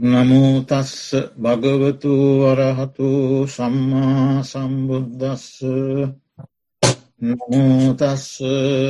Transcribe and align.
නමුතස්ස 0.00 1.12
භගවතු 1.36 2.12
වරහතු 2.40 3.44
සම්මා 3.46 4.40
සම්බුද්ධස්ස 4.42 5.60
නමුතස්ස 7.20 8.28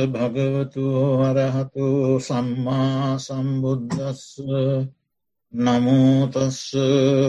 භගවතු 0.07 0.85
වරහතු 1.19 1.87
සම්මා 2.17 3.19
සම්බුද්ධස්ස 3.19 4.39
නමුතස්ස 5.53 6.61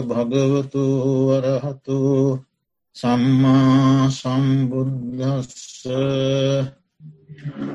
භගවතු 0.01 0.85
වරහතු 1.27 1.99
සම්මා 2.95 4.07
සම්බුද්ධස්ස 4.09 5.83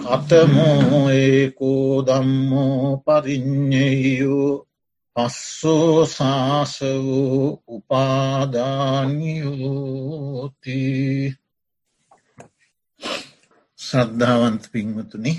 කතමෝ 0.01 1.05
ඒකෝ 1.13 2.01
දම්මෝ 2.03 2.97
පරිින්්ඥයෝ 2.99 4.68
පස්සෝ 5.19 6.07
සාස 6.07 6.81
වූ 6.81 7.63
උපාදානයෝති. 7.69 8.47
ශ්‍රද්ධාවන්ත 13.79 14.65
පින්වතුනි 14.73 15.33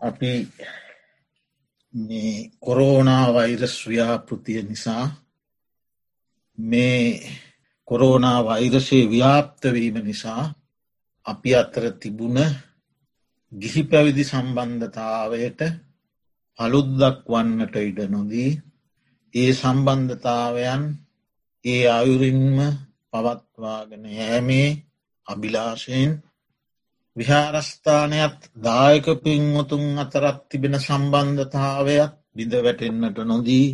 අපි 0.00 0.30
මේ 1.94 2.50
කොරෝනා 2.60 3.34
වෛරස් 3.34 3.76
ව්‍යාපෘතිය 3.88 4.62
නිසා 4.62 5.04
මේ 6.58 7.02
කොරෝනා 7.88 8.40
වෛරසය 8.44 8.98
ව්‍යාප්තවීම 9.10 9.96
නිසා 10.04 10.54
අපි 11.26 11.50
අතර 11.54 11.84
තිබුණ 12.00 12.38
ගිහි 13.52 13.82
පැවිදි 13.82 14.24
සම්බන්ධතාවයට 14.24 15.60
අලුද්දක් 16.58 17.24
වන්නට 17.26 17.76
ඉඩ 17.80 18.00
නොදී 18.08 18.50
ඒ 19.34 19.50
සම්බන්ධතාවයන් 19.52 20.84
ඒ 21.64 21.82
අයුරින්ම 21.90 22.58
පවත්වාගෙන 23.10 24.04
යෑමේ 24.10 24.68
අභිලාශයෙන් 25.26 26.12
විහාරස්ථානයත් 27.16 28.38
දායක 28.58 29.06
පින්වතුන් 29.18 29.84
අතරත් 29.98 30.40
තිබෙන 30.48 30.74
සම්බන්ධතාවයක් 30.78 32.12
බිඳ 32.34 32.52
වැටෙන්න්නට 32.56 33.18
නොදී 33.24 33.68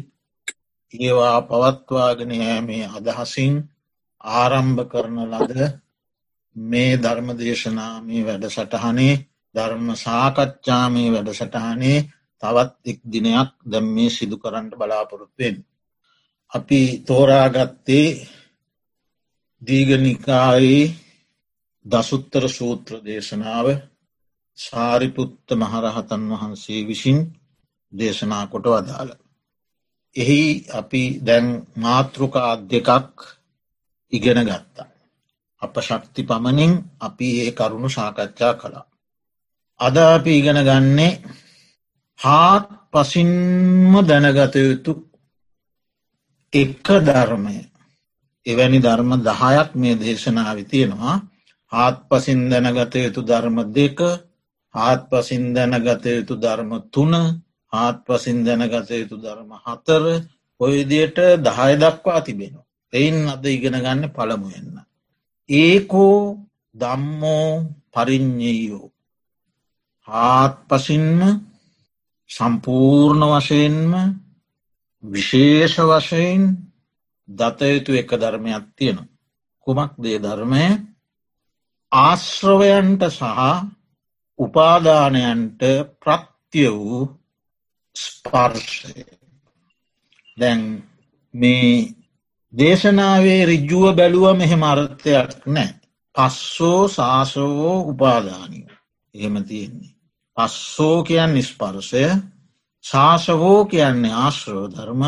ඒවා 0.94 1.38
පවත්වාගෙන 1.42 2.32
යෑමේ 2.32 2.84
අදහසින් 2.90 3.54
ආරම්භ 4.34 4.82
කරන 4.86 5.18
ලද 5.26 5.52
මේ 6.56 6.92
ධර්ම 6.96 7.28
දේශනාමී 7.34 8.22
වැඩ 8.22 8.44
සටහනේ 8.48 9.14
ධර්ම 9.54 9.88
සාකච්ඡාමී 9.96 11.08
වැඩ 11.10 11.30
සටහනේ 11.32 11.98
තවත් 12.44 12.72
එක් 12.84 12.98
දිනයක් 13.06 13.50
දැම් 13.64 13.86
මේ 13.86 14.10
සිදු 14.10 14.36
කරන්නට 14.38 14.74
බලාපොරොත්වෙන්. 14.74 15.56
අපි 16.52 16.80
තෝරාගත්තේ 17.00 18.08
දීගනිකායේ 19.62 20.92
දසුත්තර 21.86 22.44
සූත්‍ර 22.48 22.92
දේශනාව 23.00 23.66
සාරිපුත්ත 24.58 25.48
මහරහතන් 25.52 26.22
වහන්සේ 26.32 26.80
විසින් 26.82 27.18
දේශනා 27.92 28.44
කොට 28.46 28.66
වදාළ. 28.66 29.10
එහි 30.16 30.42
අපි 30.72 31.02
දැන් 31.20 31.46
මාතෘකා 31.76 32.52
දෙකක් 32.62 33.16
ඉගෙන 34.12 34.40
ගත්තා. 34.40 34.88
අප 35.62 35.74
ශක්ති 35.80 36.22
පමණින් 36.22 36.72
අපි 37.00 37.28
ඒ 37.40 37.50
කරුණු 37.52 37.88
සාකච්ඡා 37.88 38.54
කළා. 38.54 38.86
අද 39.80 39.96
අපි 40.08 40.32
ඉගෙන 40.38 40.60
ගන්නේ 40.60 41.20
හාත් 42.20 42.64
පසින්ම 42.92 43.92
දැනගත 44.02 44.54
යුතු 44.56 44.92
එක 46.52 46.86
ධර්මය 47.02 47.56
එවැනි 48.46 48.78
ධර්ම 48.78 49.10
දහයක් 49.20 49.70
මේ 49.74 49.94
දේශනාව 49.96 50.58
තියෙනවා 50.64 51.16
හාත් 51.72 51.96
පසින් 52.08 52.40
දැනගත 52.46 52.94
යුතු 52.96 53.20
ධර්ම 53.22 53.56
දෙක 53.70 53.98
හාත් 54.74 55.00
පසින් 55.10 55.42
දැනගත 55.52 56.04
යුතු 56.08 56.34
ධර්ම 56.36 56.70
තුන 56.88 57.12
හාත් 57.72 57.96
පසින් 58.04 58.38
දැනගත 58.42 58.90
යුතු 58.92 59.16
ධර්ම 59.16 59.50
හතර 59.64 60.04
ඔයදියට 60.60 61.18
දහය 61.40 61.72
දක්වා 61.76 62.20
තිබෙනවා. 62.20 62.66
එයින් 62.92 63.16
අද 63.28 63.44
ඉගෙන 63.46 63.76
ගන්න 63.76 64.02
පළමුුවෙන්න. 64.08 64.76
ඒකෝ 65.48 66.18
දම්මෝ 66.74 67.48
පරිින්්ඥයෝ. 67.92 68.86
හාත් 70.08 70.54
පසින්ම 70.68 71.20
සම්පූර්ණ 72.34 73.24
වශයෙන්ම 73.32 73.92
විශේෂ 75.04 75.76
වශයෙන් 75.80 76.42
දතයුතු 77.28 77.92
එක 77.92 78.10
ධර්මයක් 78.12 78.64
තියෙනවා. 78.76 79.12
කුමක් 79.66 79.92
දේ 79.98 80.18
ධර්මය 80.18 80.66
ආශ්‍රවයන්ට 81.92 83.02
සහ 83.08 83.22
උපාදානයන්ට 84.38 85.62
ප්‍රත්‍ය 85.96 86.64
වූ 86.70 87.02
ස්පර්ශය. 87.96 89.04
දැන් 90.36 90.60
මේ 91.34 91.94
දේශනාවේ 92.52 93.42
රිජ්ජුව 93.44 93.86
බැලුව 93.96 94.26
මෙහෙම 94.36 94.62
අර්ථයක් 94.64 95.30
නෑ. 95.46 95.70
පස්සෝ 96.14 96.88
සාසවෝ 96.88 97.78
උපාදානිය 97.90 98.66
එහෙම 99.14 99.36
තියෙන්නේ. 99.44 99.93
පස්සෝ 100.36 100.98
කියන් 101.02 101.30
නිස්පර්සය 101.34 102.04
ශාසවෝ 102.84 103.64
කියන්නේ 103.64 104.14
ආශ්‍රව 104.14 104.64
ධර්ම 104.70 105.02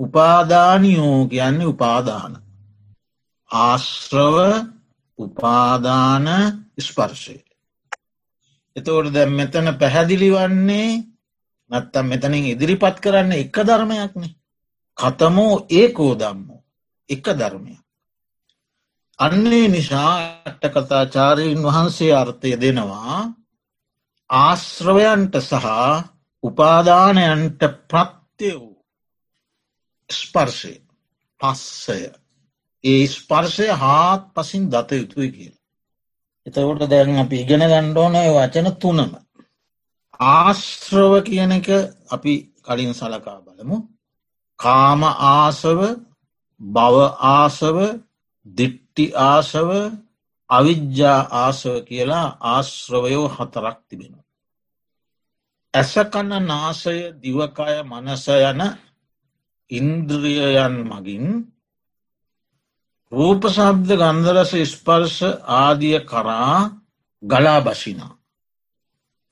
උපාදානියෝ 0.00 1.26
කියන්නේ 1.26 1.66
උපාදාන. 1.66 2.32
ආශ්‍රව 3.50 4.36
උපාදාන 5.18 6.26
ස්පර්ශය. 6.80 7.36
එතවට 8.76 9.14
දැ 9.14 9.26
මෙතන 9.28 9.66
පැහැදිලි 9.78 10.30
වන්නේ 10.30 10.90
නැත්තම් 11.70 12.06
මෙතනින් 12.06 12.46
ඉදිරිපත් 12.46 12.96
කරන්න 13.00 13.32
එක 13.34 13.56
ධර්මයක්නේ. 13.60 14.34
කතමෝ 14.98 15.54
ඒකෝ 15.70 16.12
දම්මෝ 16.14 16.62
එක 17.08 17.24
ධර්මයක්. 17.38 17.80
අන්නේ 19.18 19.66
නිසා 19.68 20.14
අට්ට 20.46 20.64
කතාචාරයෙන් 20.74 21.62
වහන්සේ 21.62 22.12
අර්ථය 22.14 22.50
දෙනවා 22.60 23.39
ආශ්‍රවයන්ට 24.30 25.34
සහ 25.40 25.66
උපාදානයන්ට 26.44 27.62
ප්‍රත්‍ය 27.86 28.50
වූ 28.52 28.76
ස්පර්ශය 30.10 30.74
පස්සය 31.40 32.00
ඒ 32.84 33.06
ස්පර්ශය 33.08 33.66
හාත් 33.74 34.22
පසින් 34.34 34.62
දත 34.68 34.90
යුතුයි 34.92 35.30
කියල. 35.30 35.54
එතකොට 36.46 36.82
දැන් 36.86 37.18
අපි 37.18 37.36
ඉගෙන 37.40 37.64
ගණ්ඩෝනය 37.64 38.22
වචන 38.28 38.68
තුනම. 38.76 39.10
ආශ්‍රව 40.20 41.12
කියන 41.22 41.52
එක 41.52 41.68
අපි 42.10 42.34
කලින් 42.62 42.92
සලකා 42.92 43.38
බලමු. 43.40 43.76
කාම 44.58 45.02
ආසව 45.30 45.80
බව 46.60 46.96
ආසව 47.30 47.76
දිට්ටි 48.46 49.04
ආසව 49.24 49.68
අවිද්‍යා 50.50 51.20
ආසව 51.36 51.74
කියලා 51.84 52.26
ආශ්‍රවයෝ 52.46 53.26
හතරක් 53.28 53.78
තිබෙන. 53.88 54.14
ඇසකන්න 55.74 56.32
නාසය 56.42 56.96
දිවකය 57.16 57.74
මනස 57.84 58.24
යන 58.42 58.60
ඉන්ද්‍රියයන් 59.70 60.76
මගින් 60.84 61.26
රූපශබ්ද 63.12 63.90
ගන්දරස 64.00 64.52
ස්පර්ශ 64.66 65.20
ආදිය 65.54 65.98
කරා 66.04 66.56
ගලා 67.22 67.60
බසිනා. 67.60 68.18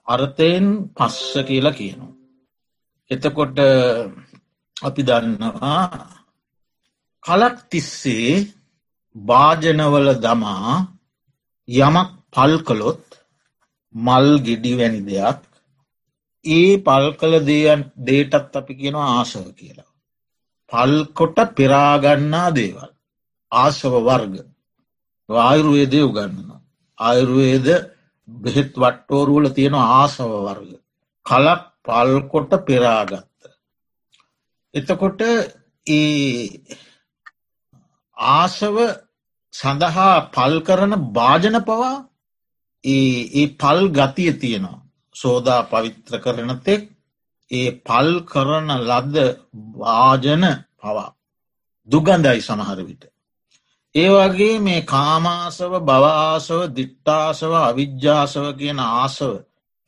අර්ථයෙන් 0.08 0.66
පස්ස 0.96 1.32
කියලා 1.42 1.72
කියනවා. 1.72 2.14
එතකොට 3.10 3.58
අපි 4.76 5.02
දන්නවා 5.02 5.82
කලක් 7.24 7.56
තිස්සේ 7.70 8.46
භාජනවල 9.16 10.08
දමා 10.16 10.72
යමක් 11.68 12.10
පල් 12.32 12.54
කළොත් 12.62 13.04
මල් 13.94 14.28
ගෙඩි 14.38 14.72
වැනි 14.78 15.02
දෙයක් 15.02 15.48
ඒ 16.50 16.78
පල් 16.80 17.06
කළ 17.14 17.34
දේයන් 17.42 17.82
දේටත් 18.02 18.56
අපි 18.56 18.72
කියනවා 18.74 19.08
ආසව 19.12 19.44
කියලා. 19.52 19.90
පල්කොට 20.72 21.38
පෙරාගන්නා 21.52 22.48
දේවල්. 22.52 22.90
ආසව 23.52 23.92
වර්ග 24.00 24.34
ආයුර්වේදය 25.28 26.00
උගන්නන. 26.02 26.50
ආයුර්වේද 26.98 27.68
බෙහෙත් 28.28 28.72
වට්ටෝරුවල 28.76 29.46
තියෙන 29.50 29.76
ආසව 29.76 30.30
වර්ග. 30.40 30.70
කලක් 31.26 31.62
පල්කොට 31.84 32.52
පෙරාගත්ත. 32.62 33.26
එතකොට 34.74 35.20
ඒ 35.86 36.48
ආසව 38.16 38.76
සඳහා 39.54 40.10
පල් 40.30 40.54
කරන 40.62 40.92
භාජන 41.12 41.56
පවා 41.62 41.94
ඒ 42.84 43.46
පල් 43.56 43.80
ගතිය 43.90 44.32
තියෙනවා. 44.34 44.87
සෝදා 45.18 45.60
පවිත්‍ර 45.64 46.14
කරන 46.18 46.52
තෙක් 46.60 46.82
ඒ 47.50 47.70
පල් 47.80 48.10
කරන 48.22 48.68
ලද්ද 48.80 49.16
වාජන 49.76 50.44
පවා 50.78 51.08
දුගන්දයි 51.88 52.40
සමහර 52.40 52.80
විට. 52.82 53.02
ඒ 53.94 54.08
වගේ 54.10 54.56
මේ 54.58 54.80
කාමාසව 54.84 55.72
බවාසව 55.80 56.60
දිට්ටාසව 56.76 57.52
අවිද්‍යාසව 57.60 58.44
කියන 58.52 58.80
ආසව 58.92 59.32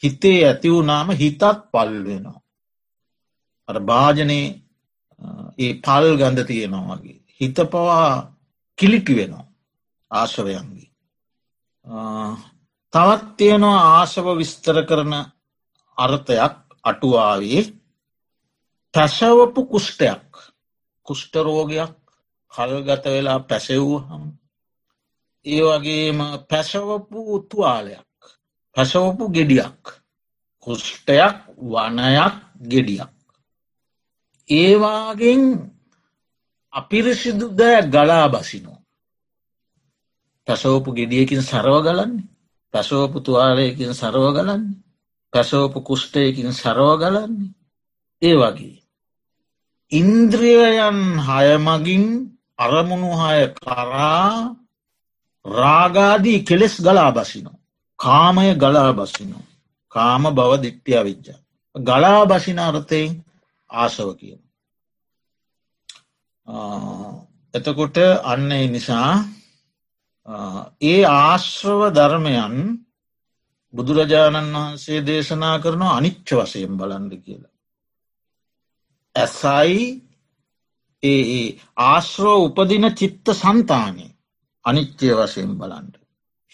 හිතේ 0.03 0.39
ඇති 0.45 0.69
වුනාම 0.71 1.09
හිතත් 1.13 1.43
පල් 1.73 1.93
වෙනවා. 2.05 2.41
අ 3.69 3.73
භාජනයේ 3.81 4.47
ඒ 5.59 5.73
පල් 5.77 6.07
ගඳ 6.17 6.39
තියෙනවා 6.47 6.97
වගේ. 6.97 7.19
හිත 7.41 7.59
පවා 7.71 8.13
කිලිටි 8.79 9.13
වෙනවා 9.17 9.47
ආශවයන්ගේ. 10.11 10.91
තවත් 12.93 13.25
තියෙනවා 13.37 13.83
ආශව 13.91 14.27
විස්තර 14.39 14.77
කරන 14.83 15.13
අර්ථයක් 15.99 16.55
අටුවාවේ. 16.85 17.63
පැසවපු 18.95 19.61
කුෂ්ටයක් 19.67 20.29
කුෂ්ටරෝගයක් 21.07 21.95
කල්ගත 22.53 23.05
වෙලා 23.07 23.41
පැසවූහම් 23.41 24.25
ඒ 25.47 25.63
වගේම 25.65 26.19
පැසවපු 26.51 27.19
උතුවාලයක් 27.35 28.19
පැසවපු 28.77 29.25
ගෙඩියක් 29.29 29.83
කුෂ්ටයක් 30.67 31.37
වනයක් 31.65 32.35
ගෙඩියක්. 32.63 33.13
ඒවාගෙන් 34.49 35.43
අපිරිසිදු 36.73 37.47
දෑ 37.51 37.81
ගලා 37.85 38.27
බසිනෝ 38.29 38.79
පැසෝපු 40.49 40.91
ගෙඩියකින් 40.93 41.43
සරව 41.43 41.77
ගලන්නේ. 41.83 42.30
පැසෝපු 42.75 43.19
තුවාලයකින් 43.21 43.93
සරව 43.93 44.25
ගලන්නේ 44.33 44.79
පැසෝපු 45.33 45.79
කුෂ්ටයකින් 45.81 46.53
සරව 46.53 46.89
ගලන්නේ. 46.99 47.51
ඒ 48.23 48.35
වගේ. 48.35 48.77
ඉන්ද්‍රියයන් 49.93 50.99
හයමගින් 51.21 52.05
අරමුණු 52.59 53.11
හය 53.17 53.41
කරා 53.57 54.57
රාගාදී 55.45 56.41
කෙලෙස් 56.43 56.75
ගලා 56.79 57.11
බසිනෝ 57.13 57.59
කාමය 57.99 58.55
ගලා 58.55 58.93
බසිනෝ 58.93 59.45
කාම 59.93 60.23
බව 60.31 60.51
දිට්ටිය 60.63 61.01
විච්චා 61.01 61.41
ගලා 61.75 62.23
බසින 62.27 62.59
අර්ථයෙන් 62.61 63.11
ආසව 63.71 64.09
කියන 64.15 64.41
එතකොට 67.55 67.97
අන්න 68.25 68.51
නිසා 68.69 69.13
ඒ 70.83 71.03
ආශ්‍රව 71.07 71.81
ධර්මයන් 71.95 72.57
බුදුරජාණන් 73.75 74.55
වහන්සේ 74.55 75.01
දේශනා 75.03 75.57
කරනවා 75.59 75.97
අනිච්ච 75.97 76.29
වසයෙන් 76.35 76.75
බලන්ඩ 76.77 77.13
කියලා. 77.17 77.55
ඇසයි 79.15 79.83
ඒ 81.03 81.45
ආශ්‍රෝ 81.83 82.39
උපදින 82.45 82.87
චිත්ත 82.95 83.27
සන්තානය 83.35 84.07
අනිච්චය 84.65 85.09
වශයෙන් 85.15 85.53
බලන්ඩ. 85.55 85.95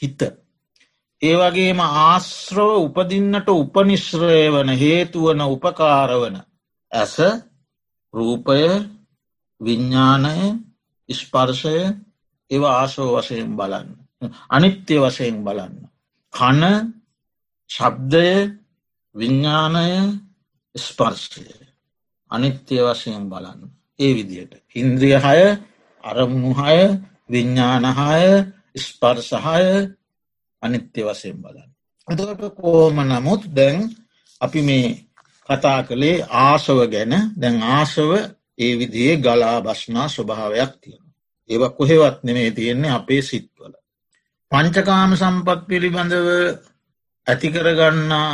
හිත. 0.02 0.20
ඒ 1.22 1.34
වගේම 1.34 1.80
ආශ්‍රව 1.82 2.70
උපදින්නට 2.78 3.48
උපනිශ්‍රය 3.52 4.40
වන 4.50 4.70
හේතුවන 4.74 5.40
උපකාරවන 5.46 6.36
ඇස 6.92 7.14
රූපය 8.14 8.62
විඤ්ඥානය 9.60 10.36
ස්පර්ශය 11.08 11.78
ඒව 12.50 12.62
ආශෝ 12.66 13.10
වශයෙන් 13.14 13.50
බලන්න. 13.58 13.88
අනිත්‍ය 14.48 14.94
වශයෙන් 14.98 15.36
බලන්න. 15.44 15.74
කන 16.34 16.62
ශබ්දය 17.70 18.28
විඤ්ඥානය 19.14 19.88
ස්පර්ශය 20.74 21.44
අනිත්‍ය 22.30 22.76
වශයෙන් 22.80 23.24
බලන්න. 23.26 23.60
ඒ 23.98 24.12
විදියට. 24.14 24.52
ඉන්ද්‍රිය 24.74 25.16
හය 25.18 25.40
අරමුහය 26.04 26.80
විඤ්ඥානහය 27.28 28.26
ස්පර්සහය 28.78 29.66
අනිත්‍ය 30.62 31.00
වශයෙන් 31.02 31.36
බලන්න. 31.36 31.70
එතකට 32.08 32.44
කෝම 32.54 32.96
නමුත් 33.02 33.42
දැන් 33.48 33.76
අපි 34.40 34.60
මේ 34.62 34.88
කතා 35.48 35.80
කළේ 35.82 36.24
ආසව 36.40 36.78
ගැන 36.86 37.12
දැන් 37.34 37.56
ආසව 37.70 38.10
ඒ 38.58 38.72
විදියේ 38.78 39.16
ගලා 39.16 39.58
බස්නා 39.62 40.08
ස්වභාවයක් 40.08 40.72
තියෙන. 40.80 41.05
ඒව 41.50 41.62
කොහෙවත් 41.70 42.18
නෙමේ 42.22 42.50
තියෙන්නේ 42.50 42.90
අපේ 42.90 43.22
සිත්වල. 43.22 43.72
පංචකාම 44.52 45.10
සම්පත් 45.14 45.60
පිළිබඳව 45.66 46.28
ඇතිකරගන්නා 47.26 48.30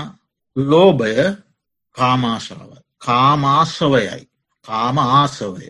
ලෝභය 0.56 1.16
කාමාශාව. 1.96 2.70
කාමාසවයයි 2.98 4.22
කාම 4.64 4.96
ආසවය 4.98 5.68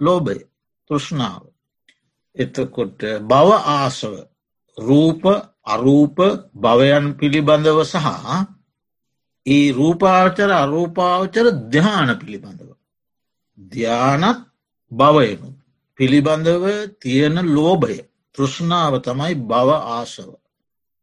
ලෝභය. 0.00 0.38
තෘෂ්ණාව. 0.90 1.42
එතකොට 2.36 3.00
බව 3.22 3.48
ආසව 3.70 4.14
රූප 4.78 5.22
අරූප 5.64 6.16
භවයන් 6.54 7.06
පිළිබඳව 7.14 7.78
සහ 7.84 8.06
ඒ 9.46 9.72
රූපාවචර 9.72 10.50
අරූපාවචර 10.54 11.46
ධ්‍යාන 11.70 12.08
පිළිබඳව. 12.18 12.70
ධ්‍යානත් 13.58 14.38
භවයනු 14.92 15.48
පිළිබඳව 15.98 16.64
තියෙන 16.98 17.36
ලෝභය 17.48 17.98
තෘෂ්ණාව 18.34 18.94
තමයි 19.00 19.34
බව 19.42 19.68
ආසව. 19.90 20.28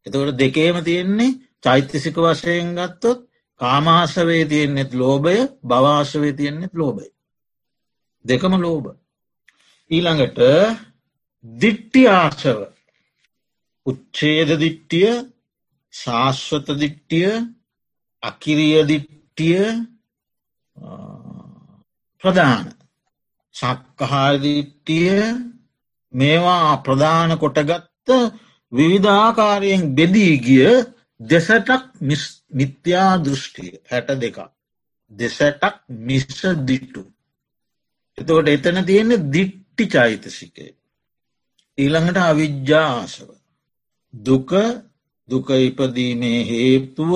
එතකට 0.06 0.38
දෙකේම 0.38 0.78
තියෙන්නේ 0.84 1.38
චෛත්‍යසික 1.62 2.16
වශයෙන් 2.18 2.70
ගත්තොත් 2.76 3.20
කාමාසවේ 3.60 4.44
තියෙන්නෙත් 4.46 4.92
ලෝභය 4.94 5.38
බවාසවේ 5.64 6.34
තියෙන්නෙත් 6.34 6.74
ලෝභය. 6.74 7.08
දෙකම 8.26 8.54
ලෝභ. 8.58 8.88
ඊළඟට 9.92 10.40
දිට්ටි 11.46 12.02
ආශව 12.10 12.60
උච්චේද 13.86 14.50
දිට්ටිය 14.58 15.12
ශාශ්වත 15.94 16.68
දිට්ටිය 16.80 17.32
අකිරිය 18.24 18.82
දිට්ටිය 18.84 19.64
ප්‍රධාන 22.24 22.68
සක්කහාදිට්ටිය 23.56 25.18
මේවා 26.14 26.78
ප්‍රධාන 26.80 27.32
කොටගත්ත 27.38 28.08
විවිධාකාරයෙන් 28.72 29.84
බෙදී 29.92 30.36
ගිය 30.40 30.68
දෙසටක් 31.20 31.84
මිත්‍යා 32.52 33.12
දෘෂ්ටිය. 33.18 33.72
හැට 33.86 34.10
දෙක 34.18 34.38
දෙසටක් 35.12 35.76
මිස්ස 36.00 36.42
දිට්ටු. 36.62 37.02
එතකොට 38.18 38.48
එතන 38.48 38.78
තියෙන 38.86 39.12
දිට්ටි 39.28 39.84
චෛතසිකය. 39.88 40.68
ඊළඟට 41.78 42.20
අවිද්‍යාසව 42.22 43.30
දුක 44.14 44.52
දුක 45.30 45.48
ඉපදීමේ 45.60 46.42
හේතුව 46.44 47.12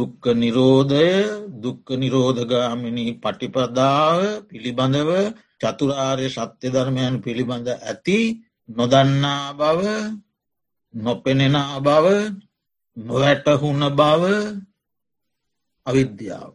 දුක්ක 0.00 0.24
නිරෝධය 0.34 1.08
දුක්ක 1.56 1.86
නිරෝධගාමිනී 1.94 3.12
පටිපදාව 3.18 4.18
පිළිබඳව 4.48 5.10
චතුරාර්ය 5.60 6.26
සත්‍ය 6.28 6.66
ධර්මයන් 6.68 7.14
පිළිබඳ 7.20 7.68
ඇති 7.70 8.18
නොදන්නා 8.68 9.46
බව 9.52 9.80
නොපෙනෙනා 10.94 11.76
බව 11.78 12.06
නොවැටහුණ 12.96 13.84
බව 13.92 14.22
අවිද්‍යාව. 15.86 16.52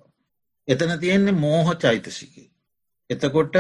එතන 0.68 0.92
තියෙන්නේ 1.00 1.36
මෝහ 1.36 1.68
චෛතසික. 1.76 2.34
එතකොට 3.10 3.56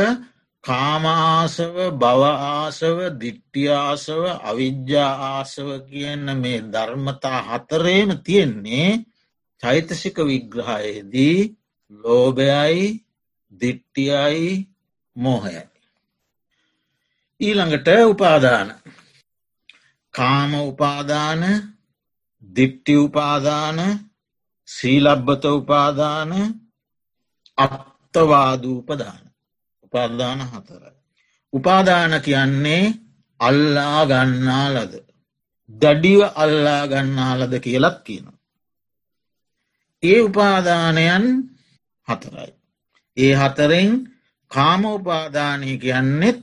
කාමාසව 0.63 1.75
බවආසව 1.93 2.97
දිට්ටියාසව 3.13 4.23
අවිද්‍යා 4.41 5.11
ආසව 5.29 5.67
කියන්න 5.85 6.25
මේ 6.35 6.59
ධර්මතා 6.67 7.39
හතරේම 7.47 8.09
තියෙන්නේ 8.25 8.89
චෛතසික 9.61 10.17
විග්‍රහයේදී 10.29 11.39
ලෝභයයි 11.91 12.85
දිට්ටියයි 13.61 14.49
මෝහයයි. 15.15 15.63
ඊළඟට 17.41 17.87
උපාදාන 18.05 18.67
කාම 20.13 20.51
උපාදාන 20.61 21.41
දිට්ටි 22.55 22.93
උපාදාන 22.97 23.79
සීලබ්බත 24.67 25.43
උපාදාන 25.51 26.31
අත්තවාදූපදාන 27.57 29.23
උපාදාන 29.85 30.39
හතරයි. 30.41 30.95
උපාදාන 31.53 32.21
කියන්නේ 32.21 32.83
අල්ලා 33.39 34.05
ගන්නාලද. 34.05 34.93
දඩිව 35.69 36.21
අල්ලා 36.35 36.83
ගන්නාලද 36.87 37.53
කියලත් 37.59 37.97
කියනවා. 38.03 38.34
ඒ 40.03 40.19
උපාදානයන් 40.21 41.25
හතරයි. 42.07 42.51
ඒ 43.17 43.33
හතරෙන් 43.33 43.91
කාම 44.51 44.81
උපාදානය 44.87 45.71
කියන්නෙත් 45.77 46.39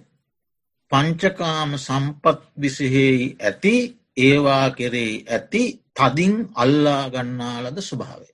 පංචකාම 0.92 1.71
සම්පත් 1.78 2.40
විසිහෙහි 2.56 3.26
ඇති 3.40 3.75
ඒවා 4.18 4.66
කෙරෙහි 4.71 5.14
ඇති 5.28 5.62
තදින් 5.97 6.35
අල්ලා 6.54 7.04
ගන්නාලද 7.11 7.78
ස්වභාවය. 7.80 8.28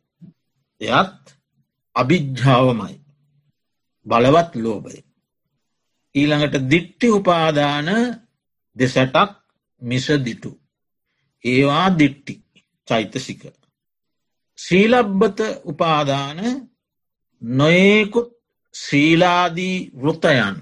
එයත් 0.81 1.23
අභිජ්ජාවමයි 1.97 2.97
බලවත් 4.07 4.53
ලෝබයි. 4.57 5.01
ඊළඟට 6.15 6.57
දිට්ටි 6.71 7.07
උපාදාන 7.11 7.89
දෙසටක් 8.77 9.31
මිසදිටු. 9.83 10.51
ඒවා 11.45 11.89
දිට්ටි 11.99 12.35
චෛතසික. 12.89 13.43
ශීලබ්බත 14.59 15.39
උපාදාන 15.65 16.39
නොයෙකුත් 17.43 18.29
ශීලාදී 18.75 19.77
වෘතයන් 19.95 20.57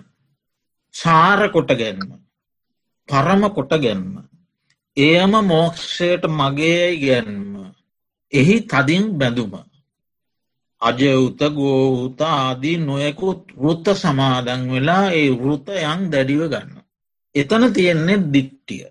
සාර 0.95 1.41
කොට 1.51 1.71
ගැන්ම 1.75 2.11
පරම 3.09 3.43
කොට 3.51 3.73
ගැන්ම 3.79 4.11
එයම 4.97 5.33
මෝක්ෂයට 5.45 6.23
මගේ 6.31 6.85
ගැන්ම 6.97 7.41
එහි 8.33 8.57
තදින් 8.63 9.05
බැඳුම 9.19 9.55
අජයුත 10.83 11.41
ගෝහුත 11.51 12.21
ආදී 12.23 12.79
නොයකුත් 12.79 13.43
වෘත්ත 13.55 13.87
සමාදන් 13.95 14.63
වෙලා 14.71 15.07
ඒ 15.13 15.31
වෘතයන් 15.35 16.01
දැඩිව 16.13 16.43
ගන්න. 16.45 16.71
එතන 17.35 17.65
තියෙන්නේ 17.73 18.25
දිට්ටිය. 18.27 18.87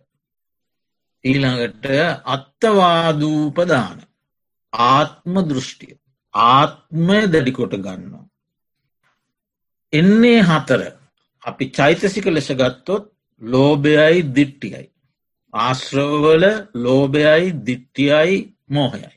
ඊළඟට 1.24 1.86
අත්තවාදූපදාන 2.26 3.98
ආත්ම 4.84 5.36
දෘෂ්ටිය 5.50 5.96
ආත්මය 6.34 7.20
දැඩිකොට 7.28 7.76
ගන්නවා. 7.78 8.26
එන්නේ 9.94 10.40
හතර 10.42 10.82
අපි 11.44 11.66
චෛතසික 11.72 12.26
ලෙස 12.28 12.50
ගත්තොත් 12.52 13.04
ලෝභයයි 13.42 14.22
දිට්ටියයි. 14.36 14.86
ආශ්‍රවවල 15.54 16.44
ලෝභයයි 16.76 17.54
දිට්ටියයි 17.68 18.36
මෝහයයි. 18.70 19.16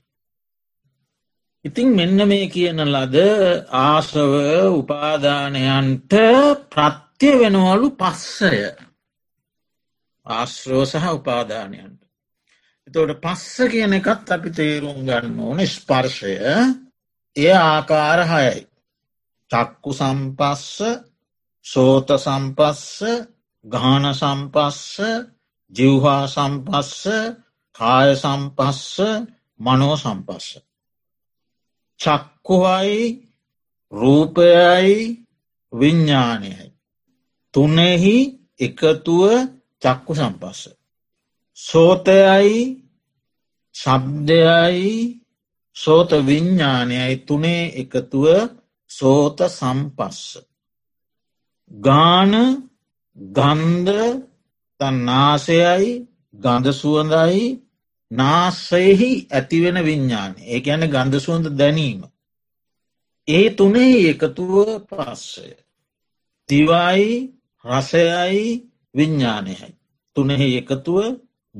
ඉතිං 1.64 1.88
මෙන්න 1.96 2.18
මේ 2.28 2.46
කියන 2.48 2.80
ලද 2.86 3.16
ආශ්‍රව 3.76 4.34
උපාදානයන්ට 4.80 6.12
ප්‍රත්‍ය 6.72 7.30
වෙනවලු 7.40 7.88
පස්සය 8.00 8.58
ආශ්‍රෝ 10.26 10.84
සහ 10.84 11.06
උපාදානයන්ට. 11.10 11.97
එතවට 12.88 13.20
පස්ස 13.20 13.68
කියන 13.70 13.94
එකත් 13.94 14.30
අපි 14.32 14.50
තේරුම් 14.50 15.00
ගන්න 15.04 15.40
ඕන 15.40 15.60
ස්පර්ශය 15.66 16.34
එය 17.36 17.50
ආකාර 17.54 18.20
හයයි. 18.24 18.60
චක්කු 19.50 19.90
සම්පස්ස 19.92 20.70
සෝත 21.66 22.08
සම්පස්ස 22.16 22.86
ගාන 23.64 24.04
සම්පස්ස 24.12 24.80
ජිව්හා 25.72 26.24
සම්පස්ස 26.26 27.02
කාය 27.76 28.10
සම්පස්ස 28.16 28.96
මනෝ 29.60 29.96
සම්පස්ස. 29.96 30.48
චක්කුවයි 32.00 32.96
රූපයයි 33.92 34.96
විඤ්ඥානයයි. 35.72 36.66
තුනෙහි 37.54 38.16
එකතුව 38.58 39.22
චක්කු 39.82 40.12
සම්පස්ස. 40.14 40.77
සෝතයයි 41.58 42.58
ශබ්දයයි 43.74 44.92
සෝත 45.76 46.10
විඤ්ඥානයයි 46.26 47.16
තුනේ 47.18 47.64
එකතුව 47.76 48.26
සෝත 48.90 49.38
සම්පස්ස. 49.50 50.20
ගාන 51.70 52.32
ගන්ධ 53.16 54.02
නාසයයි 55.00 55.90
ගඳ 56.34 56.66
සුවඳයි 56.72 57.42
නාසයෙහි 58.10 59.10
ඇතිවෙන 59.30 59.78
විඤ්ඥාන 59.84 60.32
ඒ 60.44 60.60
ඇන 60.66 60.84
ගන්ධ 60.86 61.18
සුවඳ 61.18 61.46
දැනීම. 61.52 62.00
ඒ 63.28 63.46
තුනේ 63.50 63.96
එකතුව 64.10 64.54
පස්සය. 64.88 65.48
තිවයි 66.48 67.08
රසයයි 67.64 68.44
විඤ්ඥානයයි. 68.94 69.68
තුනෙහි 70.16 70.48
එකතුව 70.56 70.98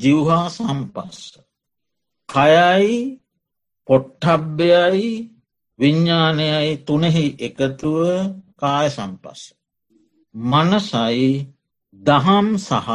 ජිව්හා 0.01 0.47
සම්පස්ස. 0.49 1.21
කයයි 2.29 2.93
පොට්ටබ්බයයි 3.89 5.11
විඤ්ඥානයයි 5.79 6.73
තුනෙහි 6.87 7.27
එකතුව 7.39 7.99
කාය 8.61 8.89
සම්පස්ස. 8.91 9.43
මනසයි 10.35 11.29
දහම් 12.01 12.47
සහ 12.59 12.89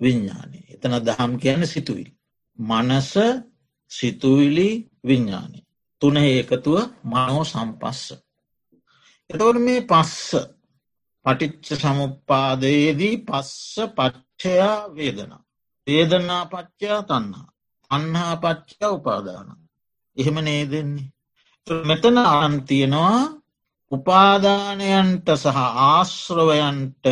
විඤ්ඥානය 0.00 0.60
එතන 0.72 0.94
දහම් 1.00 1.32
කියන 1.36 1.62
සිතුවිල්. 1.66 2.10
මනස 2.58 3.12
සිතුවිලි 3.90 4.70
විඤ්ඥානය. 5.04 5.58
තුනෙහි 6.02 6.32
එකතුව 6.38 6.78
මනෝ 7.04 7.44
සම්පස්ස. 7.44 8.02
එතවට 9.30 9.58
මේ 9.58 9.80
පස්ස 9.82 10.30
පටිච්ච 11.26 11.66
සමුපාදයේදී 11.76 13.16
පස්ස 13.18 13.74
පච්චයා 13.96 14.76
වේදනා. 14.94 15.42
වේදනා 15.90 16.44
පච්චා 16.46 17.00
තන්හා. 17.02 17.48
අන්හා 17.90 18.34
පච්චා 18.36 18.90
උපාදාන. 18.90 19.48
එහෙම 20.16 20.36
නේ 20.44 20.62
දෙන්නේ. 20.70 21.08
මෙතන 21.66 22.18
අන්තියනවා 22.18 23.18
උපාදානයන්ට 23.92 25.28
සහ 25.34 25.58
ආශ්‍රවයන්ට 25.84 27.04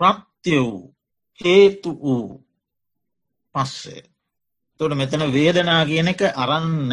ප්‍රත්‍ය 0.00 0.56
වූ 0.58 0.94
හේතු 1.40 1.90
වූ 2.02 2.28
පස්සේ. 3.54 4.02
තොට 4.80 4.94
මෙතන 4.94 5.22
වේදනා 5.32 5.82
කියන 5.84 6.08
එක 6.08 6.22
අරන්න 6.34 6.90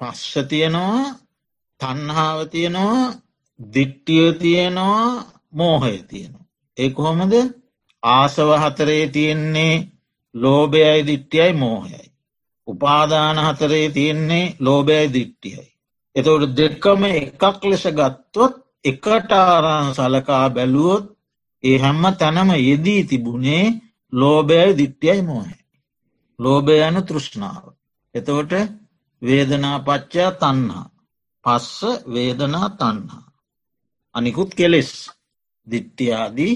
පස්ස 0.00 0.32
තියනවා 0.50 1.02
තන්හාව 1.80 2.38
තියනවා 2.48 3.02
දිට්ටිය 3.60 4.26
තියෙනවා 4.34 5.08
මෝහය 5.52 5.96
තියෙනවා. 6.02 6.46
ඒ 6.78 6.90
කොහොමද 6.90 7.34
ආසව 8.02 8.50
හතරේ 8.56 9.04
තියෙන්නේ 9.08 9.74
ලෝබයයි 10.34 11.06
දිට්ටියයි 11.06 11.52
මෝහයයි. 11.52 12.12
උපාදාන 12.68 13.38
හතරේ 13.38 13.88
තියෙන්නේ 13.90 14.54
ලෝබයයි 14.60 15.12
දිට්ටියයි. 15.12 15.68
එතවට 16.16 16.56
දෙක්කම 16.56 17.02
එකක් 17.10 17.60
ලෙස 17.64 17.84
ගත්තොත් 17.90 18.54
එකට 18.84 19.30
ආරං 19.34 19.88
සලකා 19.94 20.46
බැලුවොත් 20.50 21.04
ඒ 21.64 21.78
හැම්ම 21.78 22.04
තැනම 22.14 22.50
යෙදී 22.60 23.02
තිබුණේ 23.04 23.64
ලෝබයයි 24.12 24.76
දිට්ටියයි 24.78 25.22
මෝහ. 25.22 25.48
ලෝබය 26.38 26.74
යනු 26.80 27.00
තෘෂ්ණාව. 27.02 27.64
එතවට 28.14 28.52
වේදනා 29.22 29.78
පච්චා 29.80 30.30
තන්හා. 30.32 30.86
පස්ස 31.44 31.78
වේදනා 32.06 32.68
තන්හා. 32.70 33.26
අනිකුත් 34.14 34.50
කෙලෙස් 34.54 34.90
දිට්ටියාදී 35.66 36.54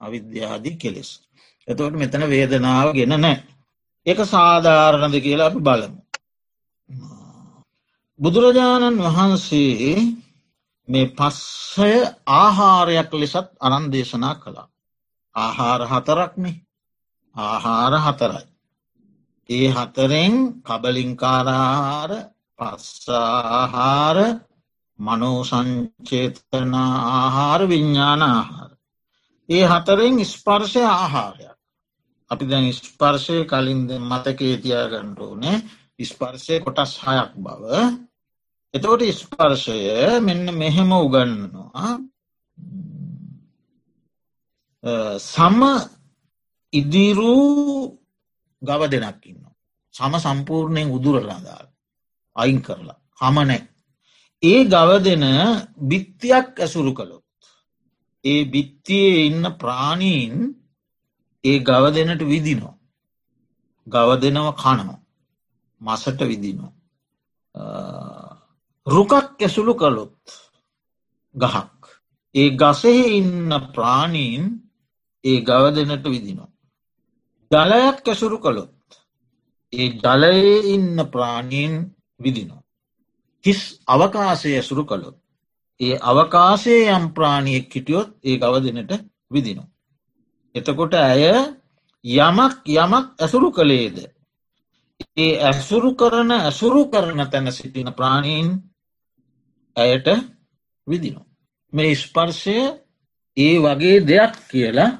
අවිද්‍යාදී 0.00 0.76
කෙලෙස්. 0.76 1.10
එතවට 1.68 1.94
මෙතන 1.94 2.24
වේදනාව 2.26 2.88
ගෙන 2.94 3.14
නෑ. 3.16 3.36
එක 4.06 4.18
සාධාරණද 4.26 5.16
කියලා 5.16 5.46
අපි 5.46 5.60
බලමු. 5.60 6.00
බුදුරජාණන් 8.20 9.02
වහන්සේ 9.06 9.94
මේ 10.88 11.06
පස්සය 11.10 11.92
ආහාරයක් 12.34 13.10
ලෙසත් 13.14 13.48
අනන් 13.60 13.84
දේශනා 13.88 14.34
කළා. 14.34 14.68
ආහාර 15.34 15.82
හතරක්නේ 15.86 16.56
ආහාර 17.36 17.94
හතරයි. 17.98 18.46
ඒ 19.48 19.68
හතරෙන් 19.68 20.34
කබලින්කාරාහාර 20.62 22.12
පස්සාහාර 22.58 24.18
මනෝසංචේතන 24.98 26.74
ආහාර 26.74 27.60
විඤ්ඥාන 27.68 28.22
ආහාර. 28.24 28.69
ඒ 29.50 29.64
හතරෙන් 29.64 30.16
ස්පර්ශය 30.24 30.82
ආහාරයක්. 30.86 31.56
අපි 32.30 32.44
දැන් 32.46 32.66
ස්පර්ශය 32.72 33.36
කලින්ද 33.44 33.90
මතකේ 34.02 34.54
තියාගණ්ඩෝනේ 34.56 35.56
ස්පර්ශය 36.02 36.54
කොටස් 36.60 36.92
හයක් 37.00 37.32
බව 37.36 37.64
එතකොට 38.74 39.02
ස්පර්ශය 39.14 39.78
මෙන්න 40.20 40.44
මෙහෙම 40.54 40.90
උගන්නවා 40.94 41.90
සම 45.24 45.60
ඉදිරූ 46.72 47.98
ගව 48.62 48.82
දෙනක් 48.88 49.26
ඉන්න. 49.26 49.44
සම 49.94 50.12
සම්පූර්ණයෙන් 50.16 50.88
උදුරලාදාල් 50.88 51.66
අයින් 52.36 52.60
කරලා 52.62 52.98
හමනැ. 53.20 53.60
ඒ 54.42 54.64
ගව 54.64 54.90
දෙන 55.00 55.24
බිත්තියක් 55.80 56.48
ඇසුරු 56.56 56.92
කළොත්. 56.94 57.19
ඒ 58.24 58.42
බිත්තියේ 58.44 59.26
ඉන්න 59.26 59.44
ප්‍රාණීන් 59.58 60.34
ඒ 61.44 61.58
ගව 61.60 61.84
දෙනට 61.94 62.22
විදිනෝ. 62.24 62.74
ගව 63.86 64.08
දෙනව 64.22 64.48
කනෝ. 64.54 64.96
මසට 65.80 66.20
විදිනෝ. 66.22 66.72
රුකක් 68.86 69.12
ඇසුළු 69.38 69.74
කළොත් 69.74 70.18
ගහක්. 71.34 71.80
ඒ 72.34 72.50
ගසෙහි 72.52 73.04
ඉන්න 73.16 73.52
ප්‍රාණීන් 73.74 74.44
ඒ 75.24 75.38
ගව 75.40 75.64
දෙනට 75.76 76.06
විදිනවා. 76.06 76.50
ජලයක් 77.50 78.06
ඇසුරු 78.06 78.38
කළොත් 78.38 78.76
ඒ 79.72 79.88
ජලයේ 79.94 80.56
ඉන්න 80.66 80.96
ප්‍රාණීන් 81.06 81.74
විදිනවා. 82.20 82.62
කිස් 83.44 83.60
අවකාශය 83.86 84.50
ඇසුරු 84.54 84.84
කළොත්. 84.84 85.19
ඒ 85.80 85.96
අවකාශයේ 86.02 86.90
යම් 86.90 87.04
ප්‍රාණියෙක් 87.10 87.74
හිටියොත් 87.74 88.08
ඒ 88.22 88.36
ගවදිනට 88.38 88.92
විදිනු. 89.30 89.64
එතකොට 90.54 90.94
ඇය 90.96 91.24
යමක් 92.04 92.54
යමක් 92.74 93.06
ඇසුරු 93.16 93.48
කළේද. 93.50 93.96
ඒ 95.16 95.32
ඇසුරු 95.40 95.90
කරන 95.94 96.30
ඇසුරු 96.32 96.82
කරන 96.86 97.20
තැන 97.26 97.52
සිටින 97.52 97.92
ප්‍රාණීන් 97.92 98.48
ඇයට 99.76 100.08
විදිනු. 100.86 101.20
මේ 101.72 101.94
ස්පර්ශය 101.96 102.58
ඒ 103.36 103.54
වගේ 103.58 103.98
දෙයක් 104.02 104.34
කියලා 104.50 104.98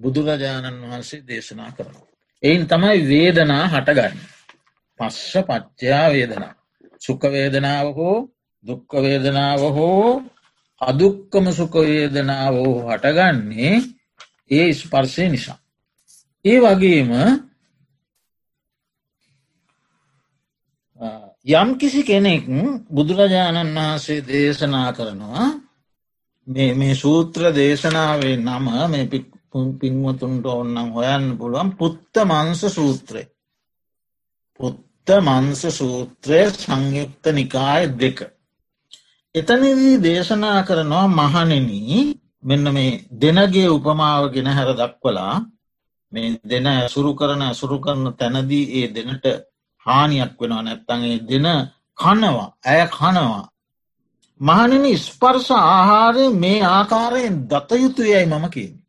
බුදුරජාණන් 0.00 0.82
වහන්සේ 0.82 1.22
දේශනා 1.22 1.70
කරනවා. 1.72 2.08
එයින් 2.42 2.66
තමයි 2.66 2.98
වේදනා 3.04 3.64
හටගන්න. 3.66 4.18
පස්ස 5.00 5.32
පච්චයා 5.42 6.06
වේදනා. 6.08 6.54
සුකවේදනාව 7.00 7.88
හෝ 7.94 8.18
දුක්කවේදනාව 8.64 9.62
හෝ 9.70 10.22
අදුක්කම 10.80 11.46
සුකවේදනාව 11.50 12.54
හෝ 12.56 12.76
හටගන්නේ 12.88 13.74
ඒ 14.50 14.68
ස්පර්ශය 14.72 15.24
නිසා. 15.28 15.58
ඒ 16.44 16.58
වගේම 16.60 17.10
යම් 21.46 21.68
කිසි 21.76 22.02
කෙනෙක් 22.02 22.44
බුදුරජාණන් 22.90 23.76
වහන්සේ 23.76 24.20
දේශනා 24.22 24.90
කරනවා 24.92 25.46
මේ 26.46 26.94
සූත්‍ර 26.94 27.42
දේශනාවේ 27.52 28.36
නම 28.38 28.66
මේ 28.88 29.06
පින්වතුන්ට 29.80 30.46
ඔන්නම් 30.52 30.88
හොයන්න 30.90 31.26
පුළුවන් 31.38 31.70
පුත්ත 31.72 32.14
මංස 32.24 32.60
සූත්‍රය. 32.68 33.22
පුත්ත 34.60 35.08
මංස 35.20 35.62
සූත්‍රය 35.72 36.40
සංයුක්ත 36.52 37.24
නිකාය 37.32 37.82
දෙක. 37.94 38.18
එතනදී 39.38 39.94
දේශනා 40.00 40.60
කරනවා 40.62 41.06
මහනෙන 41.10 41.68
මෙන්න 42.42 42.64
මේ 42.68 42.90
දෙනගේ 43.14 43.68
උපමාව 43.68 44.24
ගෙන 44.32 44.48
හැර 44.48 44.70
දක්වලා 44.74 45.34
මේ 46.12 46.28
දෙන 46.44 46.66
ඇසුරු 46.68 47.10
කරන 47.14 47.42
ඇසුරු 47.42 47.78
කරන 47.80 48.04
තැනදී 48.14 48.64
ඒ 48.74 48.86
දෙනට 48.88 49.24
හානියක් 49.86 50.32
වෙනවා 50.38 50.62
නැත්තගේ 50.62 51.16
දෙන 51.24 51.46
කනවා 51.98 52.48
ඇය 52.64 52.82
කනවා. 52.88 53.44
මහනින 54.40 54.84
ස්පර්ශ 54.98 55.50
ආහාරය 55.52 56.24
මේ 56.34 56.60
ආකාරයෙන් 56.68 57.36
දතයුතු 57.46 58.02
යැයි 58.04 58.28
මම 58.28 58.46
කියන්නේ. 58.48 58.86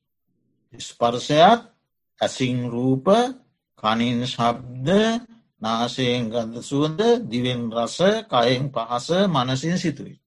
ස්පර්ශයක් 0.79 1.61
ඇසිං 2.21 2.57
රූප 2.69 3.07
කනින් 3.83 4.19
ශබ්ද 4.25 4.87
නාශයෙන් 5.61 6.29
ගඳ 6.29 6.55
සුවඳ 6.61 7.01
දිවෙන් 7.25 7.61
රස 7.73 7.97
කයෙන් 8.27 8.63
පහස 8.69 9.07
මනසින් 9.27 9.77
සිතුවයි. 9.77 10.18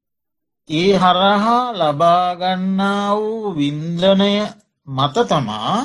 ඒ 0.71 0.92
හරහා 0.95 1.75
ලබාගන්නා 1.75 3.16
වූ 3.16 3.50
වින්දනය 3.52 4.35
මත 4.88 5.16
තමා 5.25 5.78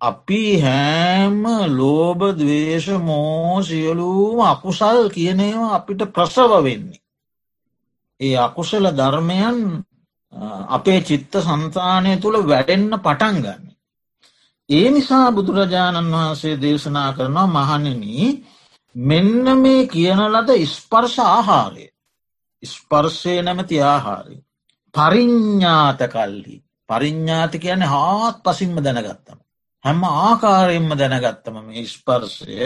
අපි 0.00 0.42
හැම 0.58 1.42
ලෝබ 1.70 2.20
දවේශ 2.32 2.88
මෝ 3.00 3.62
සියලූම 3.62 4.38
අකුසල් 4.42 4.98
කියනේවා 5.08 5.74
අපිට 5.74 6.00
ප්‍රසව 6.06 6.52
වෙන්නේ. 6.58 7.02
ඒ 8.20 8.36
අකුසල 8.38 8.84
ධර්මයන් 8.90 9.58
අපේ 10.68 11.00
චිත්ත 11.00 11.32
සංතානය 11.38 12.12
තුළ 12.16 12.36
වැඩෙන්න 12.42 12.90
පටන් 12.96 13.36
ගන්න. 13.36 13.64
ඒ 14.68 14.86
නිසා 14.90 15.26
බුදුරජාණන් 15.30 16.12
වහන්සේ 16.12 16.56
දේශනා 16.56 17.10
කරනවා 17.12 17.46
මහණෙන 17.48 18.02
මෙන්න 18.96 19.46
මේ 19.56 19.82
කියන 19.86 20.20
ලද 20.26 20.50
ස්පර්ශ 20.66 21.18
ආහාරය 21.28 21.93
ස්පර්ශය 22.64 23.34
නැමති 23.42 23.76
ආහාරය. 23.84 24.36
පරිඤ්ඥාත 24.94 26.00
කල්හි 26.08 26.56
පරිඤ්ඥාති 26.88 27.58
කියන 27.58 27.82
හාත් 27.84 28.36
පසින්ම 28.42 28.76
දැනගත්තම. 28.78 29.38
හැම 29.84 30.00
ආකාරයෙන්ම 30.04 30.90
දැනගත්තම 30.94 31.56
මේ 31.62 31.86
ස්පර්ශය 31.86 32.58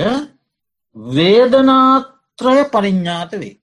වේදනාත්‍රය 0.97 2.59
පරිඤ්ඥාත 2.67 3.33
වේ. 3.35 3.57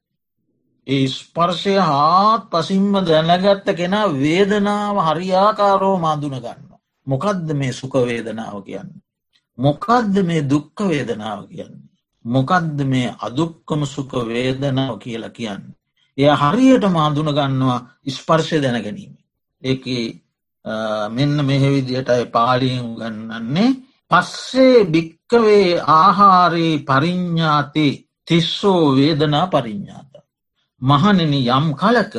ඒ 0.88 1.08
ස්පර්ශය 1.10 1.76
හාත් 1.82 2.44
පසින්ම 2.50 2.94
දැනගත්ත 3.04 3.68
කෙනා 3.74 4.14
වේදනාව 4.16 4.96
හරියාකාරෝ 5.08 5.98
මාදුන 5.98 6.38
ගන්න. 6.38 6.70
මොකක්ද 7.08 7.48
මේ 7.54 7.74
සුකවේදනාව 7.74 8.58
කියන්න. 8.64 8.92
මොකක්ද 9.58 10.16
මේ 10.24 10.42
දුක්ක 10.44 10.78
වේදනාව 10.84 11.42
කියන්න. 11.48 11.76
මොකක්ද 12.26 12.78
මේ 12.84 13.16
අදුක්කම 13.20 13.82
සුක 13.86 14.12
වේදනාව 14.28 14.94
කියලා 15.00 15.30
කියන්න. 15.30 15.64
එය 16.18 16.30
හරියට 16.34 16.86
මාදුන 16.90 17.30
ගන්නවා 17.30 17.80
ස්පර්ශය 18.08 18.58
දැන 18.62 18.84
ගැනීම. 18.84 19.14
ඒක 19.64 19.84
මෙන්න 21.10 21.38
මෙහෙවිදියට 21.42 22.10
අය 22.10 22.26
පාලියම් 22.28 22.88
ගන්නන්නේ 22.96 23.70
පස්සේ 24.12 24.78
භික්කවේ 24.86 25.82
ආහාරයේ 25.96 26.84
පරිඤ්ඥාතේ 26.84 27.94
තිස්සෝ 28.28 28.96
වේදනා 28.96 29.46
පරිඤ්ඥාත. 29.48 30.14
මහනෙන 30.82 31.34
යම් 31.36 31.68
කලක 31.74 32.14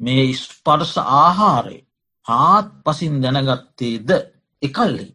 මේ 0.00 0.24
ස්පර්ස 0.34 0.94
ආහාරය 0.98 1.78
හාත් 2.26 2.68
පසින් 2.84 3.14
දැනගත්තේද 3.22 4.08
එකල්ලි. 4.62 5.08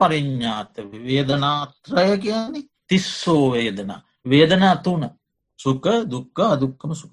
පරිඤ්ඥාත 0.00 0.74
වේදනාත්‍රය 1.04 2.10
කියන්නේ 2.18 2.68
තිස්සෝ 2.88 3.44
වේදනා 3.52 4.00
වේදනා 4.28 4.76
තුන 4.78 5.02
සුක 5.60 5.84
දුක්ක 6.06 6.38
අදුක්කම 6.46 6.90
සුක. 6.94 7.12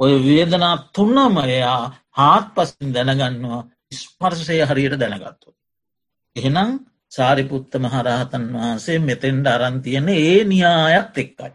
ඔය 0.00 0.12
වේදනා 0.20 0.74
තුන්නමයා 0.90 1.80
හාත් 2.10 2.46
පසින් 2.54 2.88
දැනගන්නවා 2.90 3.62
ස්පර්ශය 3.94 4.56
හරියට 4.62 4.94
දැනගත්තු. 4.96 5.48
එහෙනම් 6.36 6.70
සාරිපුත්ත 7.12 7.72
මහරහතන් 7.76 8.44
වහන්සේ 8.52 8.98
මෙතෙන්ට 9.00 9.46
අරන්තියන 9.48 10.08
ඒ 10.10 10.38
න්‍යායත් 10.44 11.16
එක්කයි. 11.16 11.52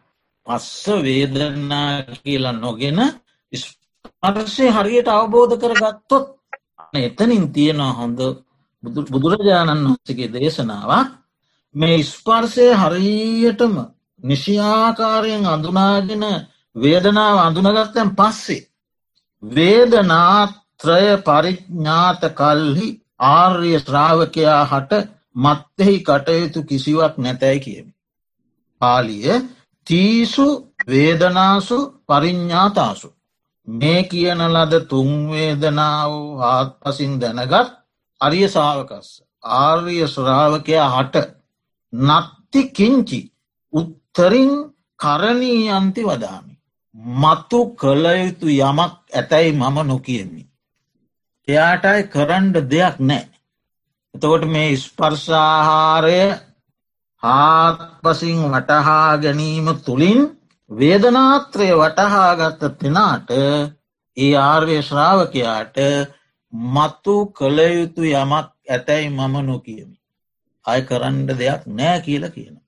පස්ස 0.47 0.85
වේදනා 0.99 1.89
කියලා 2.15 2.55
නොගෙන 2.55 2.99
ස්පර්ශය 3.53 4.65
හරියට 4.69 5.09
අවබෝධ 5.09 5.55
කරගත්තොත් 5.57 6.25
එතනින් 6.97 7.45
තියෙනවා 7.49 7.93
හොඳ 7.93 8.19
බුදුරජාණන් 9.11 9.85
වහන්සගේ 9.85 10.29
දේශනාවක් 10.29 11.09
මේ 11.75 12.03
ස්පර්ශය 12.05 12.67
හරියටම 12.73 13.75
නිශියාකාරයෙන් 14.23 15.45
අඳුනාගෙන 15.45 16.23
වේදනාව 16.75 17.37
අඳුනගත්තැන් 17.39 18.15
පස්සේ. 18.15 18.67
වේදනාත්‍රය 19.43 21.05
පරිඥ්ඥාත 21.19 22.21
කල්හි 22.33 22.87
ආර්ය 23.29 23.71
ශ්‍රාවකයා 23.79 24.63
හට 24.65 24.91
මත්තෙහි 25.35 25.97
කටයුතු 25.99 26.63
කිසිවක් 26.63 27.13
නැතැයි 27.17 27.59
කියමි. 27.59 27.91
පාලිය 28.81 29.29
තීසු 29.87 30.47
වේදනාසු 30.87 31.77
පරිඤ්ඥාතාසු. 32.07 33.09
මේ 33.67 34.03
කියන 34.03 34.41
ලද 34.47 34.73
තුන්වේදනාව 34.87 36.13
හාත් 36.37 36.69
පසින් 36.81 37.13
දැනගත් 37.21 37.67
අරිය 38.21 38.47
සාාවකස්ස. 38.47 39.09
ආර්ය 39.43 39.97
ශ්‍රාවකයා 40.07 40.89
හට 40.89 41.15
නත්ති 41.93 42.61
කිංචි 42.69 43.19
උත්තරින් 44.19 44.73
කරණී 44.99 45.69
අන්ති 45.69 46.03
වදාමි. 46.03 46.53
මතු 47.15 47.59
කළයුතු 47.71 48.47
යමක් 48.49 48.93
ඇතැයි 49.11 49.51
මම 49.53 49.77
නොකියමි. 49.87 50.43
එයාටයි 51.47 52.03
කරන්ඩ 52.05 52.55
දෙයක් 52.69 52.95
නෑ. 52.99 53.25
එතකොට 54.15 54.43
මේ 54.45 54.77
ස්පර්ශාහාරය 54.77 56.19
හාත්පසින් 57.23 58.39
වටහා 58.45 59.17
ගැනීම 59.17 59.67
තුළින් 59.85 60.21
වේදනාත්‍රය 60.71 61.69
වටහාගත්ත 61.73 62.61
තෙනාට 62.79 63.29
ඒ 64.17 64.35
ආර්ය 64.43 64.81
ශ්‍රාවකයාට 64.81 65.77
මත්තු 66.73 67.15
කළයුතු 67.31 68.01
යමක් 68.13 68.47
ඇතැයි 68.67 69.09
මම 69.09 69.35
නොකියමි. 69.45 69.97
අය 70.65 70.81
කරන්ඩ 70.81 71.29
දෙයක් 71.39 71.61
නෑ 71.67 71.99
කියල 72.01 72.25
කියන. 72.29 72.58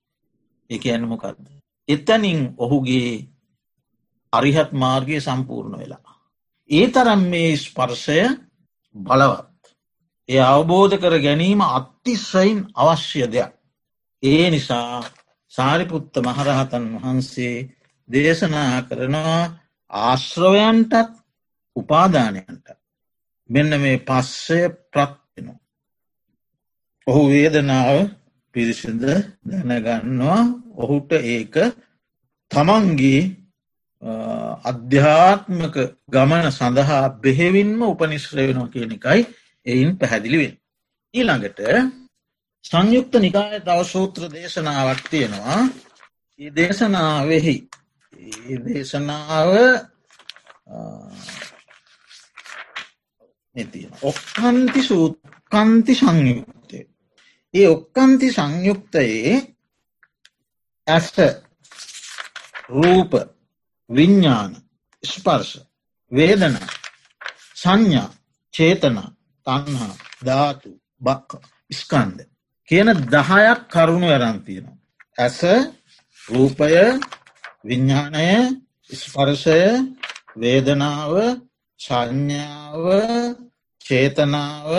එක 0.72 0.84
ඇනමොකක්ද. 0.86 1.38
එතනින් 1.90 2.40
ඔහුගේ 2.58 3.28
අරිහත් 4.34 4.72
මාර්ගය 4.74 5.18
සම්පූර්ණ 5.20 5.80
වෙලා. 5.80 6.12
ඒ 6.70 6.88
තරම් 6.88 7.22
මේ 7.26 7.58
ස්පර්ශය 7.58 8.20
බලවත්. 8.96 9.62
ඒ 10.30 10.42
අවබෝධ 10.48 10.96
කර 10.98 11.16
ගැනීම 11.20 11.62
අත්තිස්සයින් 11.70 12.60
අවශ්‍ය 12.76 13.26
දෙයක්. 13.28 13.52
ඒ 14.24 14.46
නිසා 14.50 15.04
සාරිපුත්ත 15.54 16.14
මහරහතන් 16.18 16.86
වහන්සේ 16.96 17.56
දේශනා 18.10 18.76
කරනවා 18.82 19.42
ආශ්‍රවයන්ටත් 19.92 21.12
උපාධානයන්ට 21.76 22.68
මෙන්න 23.50 23.72
මේ 23.82 23.98
පස්සය 24.00 24.60
ප්‍රත්වෙනවා. 24.92 25.60
ඔහු 27.08 27.22
වේදනාව 27.30 27.98
පිරිසිද 28.54 29.04
දැනගන්නවා. 29.44 30.42
ඔහුට 30.76 31.12
ඒක 31.14 31.56
තමන්ගේ 32.52 33.22
අධ්‍යාත්මක 34.64 35.76
ගමන 36.08 36.46
සඳහා 36.52 37.04
බෙහෙවින්ම 37.18 37.82
උපනිශ්්‍ර 37.84 38.38
වෙනවා 38.40 38.68
කියන 38.68 38.92
එකයි 38.92 39.22
එයින් 39.66 39.98
පැහැදිලිවෙන්. 39.98 40.54
ඊළඟට 41.14 41.60
සංයුක්ත 42.66 43.14
නිකාය 43.16 43.60
තවසූත්‍ර 43.62 44.24
දේශනාවක් 44.30 45.02
තියෙනවා. 45.10 45.60
ඒ 46.40 46.52
දේශනාවෙහි 46.52 47.56
දේශනාව 48.66 49.52
තියෙන 53.56 53.94
ඔක්කන්ති 54.02 54.82
සූත්කන්ති 54.82 55.94
සංයුක්තය 55.96 56.61
ඒ 57.54 57.68
ඔක්කන්ති 57.68 58.28
සංයුක්තයේ 58.30 59.36
ඇස 60.88 61.08
රූප 62.70 63.12
විඤ්ඥාන 63.90 64.52
ස්පර්ශ 65.04 65.56
වේදන 66.12 66.56
සංඥා 67.56 68.10
චේතන 68.54 68.98
තන්හා 69.48 69.94
ධාතු 70.26 70.70
බක්ක 71.02 71.32
ස්කන්ද 71.72 72.20
කියන 72.70 72.90
දහයක් 73.08 73.60
කරුණු 73.68 74.08
ඇරන්තියෙනවා. 74.10 74.78
ඇස 75.18 75.40
රූපය 76.24 76.70
විඤ්ඥානය 77.64 78.28
ස්පර්ශය 78.90 79.60
වේදනාව 80.36 81.14
සංඥාව 81.80 82.86
චේතනාව 83.82 84.70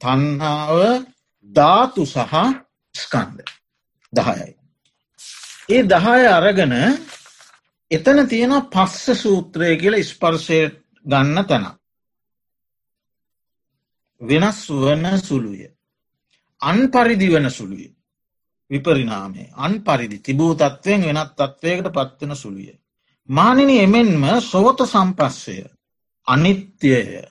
තන්හාව 0.00 0.78
ධාතු 1.48 2.06
සහ 2.06 2.34
ස්කන්ද 2.94 3.38
දහයයි. 4.12 4.54
ඒ 5.68 5.82
දහය 5.84 6.22
අරගන 6.28 6.74
එතන 7.90 8.18
තියෙන 8.26 8.54
පස්ස 8.66 9.06
සූත්‍රය 9.16 9.76
කියල 9.76 9.94
ස්පර්ශය 10.04 10.60
ගන්න 11.04 11.46
තැන. 11.46 11.66
වෙනස් 14.20 14.60
වන 14.70 15.06
සුළුය. 15.18 15.62
අන් 16.60 16.78
පරිදි 16.88 17.28
වන 17.28 17.50
සුළුය. 17.50 17.88
විපරිනාමේ 18.70 19.52
අන් 19.56 19.74
පරිදි 19.82 20.18
තිබූ 20.20 20.52
තත්ත්වයෙන් 20.54 21.06
වෙනත් 21.08 21.32
තත්ත්වයකට 21.34 21.92
පත්වන 21.92 22.36
සුළුය. 22.36 22.72
මානනි 23.28 23.76
එමෙන්ම 23.78 24.24
සෝත 24.42 24.80
සම්පස්සය 24.84 25.56
අනිත්‍යය 26.26 27.22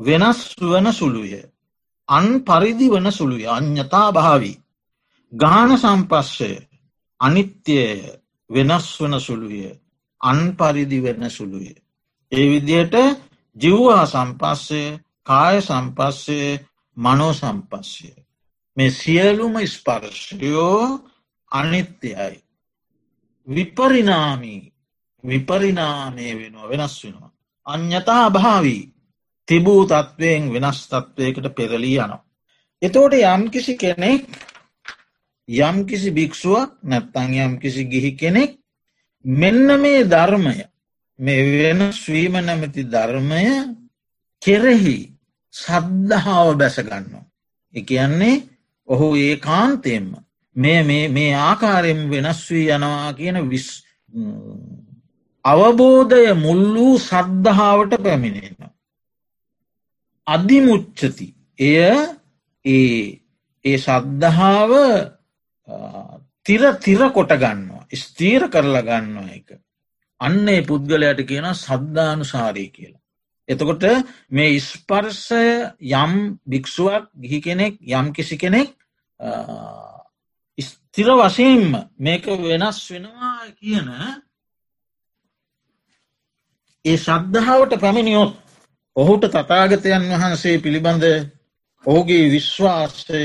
වෙනස් 0.00 0.40
වන 0.60 0.92
සුළුය. 0.92 1.51
අන් 2.12 2.26
පරිදි 2.40 2.86
වන 2.88 3.08
සුළුය 3.10 3.44
අඥතා 3.48 4.08
භාවී. 4.12 4.60
ගාන 5.32 5.70
සම්පස්සය 5.78 6.50
අනිත්‍යය 7.20 7.90
වෙනස් 8.50 8.86
වන 9.00 9.14
සුළුය 9.20 9.62
අන් 10.20 10.40
පරිදි 10.52 10.98
වෙන 11.00 11.30
සුළුය. 11.30 11.70
ඒ 12.32 12.44
විදියට 12.50 12.94
ජිව්වා 13.56 14.04
සම්පස්සය 14.06 14.82
කාය 15.22 15.56
සම්පස්සය 15.60 16.38
මනෝ 16.96 17.32
සම්පස්සය. 17.32 18.10
මේ 18.76 18.90
සියලුම 18.92 19.54
ස්පර්ශයෝ 19.66 20.84
අනිත්‍යයි. 21.50 22.36
විපරිනාමී 23.48 24.72
විපරිනාමය 25.24 26.24
වෙනවා 26.34 26.68
වෙනස් 26.68 27.04
වෙනවා. 27.04 27.30
අඥතා 27.66 28.30
භාවී 28.30 28.91
තිබූ 29.48 29.82
තත්ත්වයෙන් 29.84 30.52
වෙනස් 30.52 30.80
තත්ත්වයකට 30.88 31.54
පෙරලී 31.54 31.96
යනවා. 31.96 32.24
එතෝට 32.82 33.14
යම්කිසි 33.14 33.74
කෙනෙක් 33.76 34.26
යම්කිසි 35.48 36.10
භික්ෂුවක් 36.10 36.70
නැත්තං 36.82 37.34
යම්කිසි 37.36 37.84
ගිහි 37.84 38.12
කෙනෙක් 38.14 38.58
මෙන්න 39.24 39.80
මේ 39.80 40.04
ධර්මය 40.04 40.56
මේ 41.18 41.42
වෙන 41.52 41.92
ස්වීම 41.92 42.34
නැමති 42.40 42.82
ධර්මය 42.84 43.44
කෙරෙහි 44.42 44.98
සද්ධාව 45.54 46.48
බැසගන්නවා. 46.56 47.24
එකයන්නේ 47.74 48.42
ඔහු 48.88 49.16
ඒ 49.18 49.36
කාන්තයෙන්ම 49.38 50.08
මේ 50.56 51.08
මේ 51.08 51.34
ආකාරයෙන් 51.36 52.10
වෙනස් 52.10 52.40
වී 52.50 52.70
යනවා 52.70 53.12
කියන 53.12 53.36
විස් 53.50 53.68
අවබෝධය 55.44 56.34
මුල් 56.36 56.62
වූ 56.74 56.98
සද්ධාවට 57.00 57.92
පැමිණෙන. 58.02 58.61
අධිමුච්චති 60.26 61.28
එය 61.58 61.76
ඒ 62.64 63.20
ඒ 63.64 63.78
සද්ධාව 63.78 64.72
තිර 66.46 66.62
තිර 66.78 67.00
කොට 67.10 67.32
ගන්නවා 67.34 67.86
ස්තීර 67.94 68.48
කරලා 68.48 68.82
ගන්නවා 68.82 69.30
එක. 69.30 69.48
අන්නේ 70.20 70.62
පුද්ගලයට 70.62 71.20
කියන 71.24 71.46
සද්ධානුසාරී 71.56 72.70
කියලා. 72.70 73.02
එතකොට 73.48 73.84
මේ 74.30 74.60
ස්පර්සය 74.60 75.44
යම් 75.94 76.12
භික්ෂුවක් 76.44 77.04
ගිහි 77.16 77.40
කෙනෙක් 77.40 77.74
යම් 77.80 78.12
කිසි 78.12 78.36
කෙනෙක් 78.36 78.70
ස්තිර 80.58 81.08
වශයෙන්ම 81.18 81.72
මේක 81.98 82.26
වෙනස් 82.26 82.78
වෙනවා 82.90 83.50
කියන 83.54 83.88
ඒ 86.84 86.96
ශද්ධාවට 86.98 87.80
පැමිණියොත් 87.80 88.34
ඔහුට 88.96 89.24
තතාගතයන් 89.26 90.04
වහන්සේ 90.10 90.58
පිළිබඳ 90.58 91.04
ඔහුගේ 91.84 92.30
විශ්වාසය 92.30 93.22